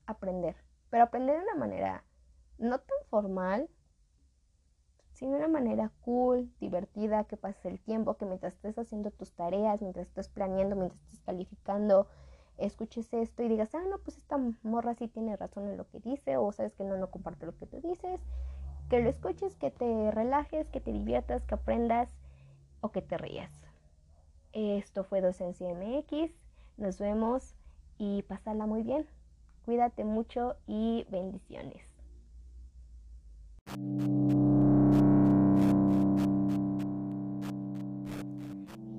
aprender, 0.06 0.56
pero 0.90 1.04
aprender 1.04 1.36
de 1.36 1.42
una 1.42 1.54
manera 1.54 2.04
no 2.58 2.78
tan 2.78 2.98
formal, 3.08 3.68
sino 5.12 5.32
de 5.32 5.38
una 5.38 5.48
manera 5.48 5.90
cool, 6.02 6.50
divertida, 6.60 7.24
que 7.24 7.36
pases 7.36 7.64
el 7.66 7.80
tiempo, 7.80 8.16
que 8.16 8.26
mientras 8.26 8.54
estés 8.54 8.78
haciendo 8.78 9.10
tus 9.10 9.32
tareas, 9.32 9.80
mientras 9.80 10.08
estés 10.08 10.28
planeando, 10.28 10.76
mientras 10.76 11.00
estés 11.04 11.20
calificando, 11.20 12.06
escuches 12.58 13.12
esto 13.12 13.42
y 13.42 13.48
digas, 13.48 13.74
ah, 13.74 13.82
no, 13.88 13.98
pues 13.98 14.18
esta 14.18 14.38
morra 14.62 14.94
sí 14.94 15.08
tiene 15.08 15.36
razón 15.36 15.68
en 15.68 15.76
lo 15.76 15.88
que 15.88 16.00
dice, 16.00 16.36
o 16.36 16.52
sabes 16.52 16.74
que 16.74 16.84
no, 16.84 16.96
no 16.96 17.10
comparte 17.10 17.46
lo 17.46 17.56
que 17.56 17.66
tú 17.66 17.80
dices, 17.80 18.20
que 18.88 19.00
lo 19.00 19.08
escuches, 19.08 19.56
que 19.56 19.70
te 19.70 20.10
relajes, 20.10 20.68
que 20.68 20.80
te 20.80 20.92
diviertas, 20.92 21.44
que 21.44 21.54
aprendas 21.54 22.14
o 22.80 22.92
que 22.92 23.02
te 23.02 23.16
rías. 23.16 23.52
Esto 24.52 25.04
fue 25.04 25.20
Docencia 25.20 25.68
MX, 25.68 26.30
nos 26.76 26.98
vemos 26.98 27.54
y 27.98 28.22
pasarla 28.22 28.66
muy 28.66 28.82
bien. 28.82 29.06
Cuídate 29.64 30.04
mucho 30.04 30.56
y 30.66 31.04
bendiciones. 31.10 31.82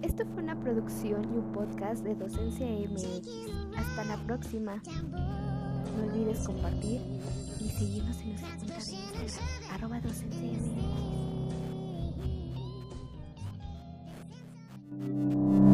Esto 0.01 0.25
fue 0.33 0.43
una 0.43 0.59
producción 0.59 1.23
y 1.33 1.37
un 1.37 1.51
podcast 1.53 2.03
de 2.03 2.15
Docencia 2.15 2.65
MX. 2.65 3.49
Hasta 3.77 4.03
la 4.03 4.17
próxima. 4.25 4.81
No 5.95 6.03
olvides 6.03 6.45
compartir 6.45 7.01
y 7.59 7.69
seguirnos 7.69 8.19
en 8.21 8.29
nuestra 8.29 8.57
cuenta 8.57 8.77
de 8.79 9.67
arroba 9.73 9.99
docencia 10.01 10.41
MX. 14.99 15.66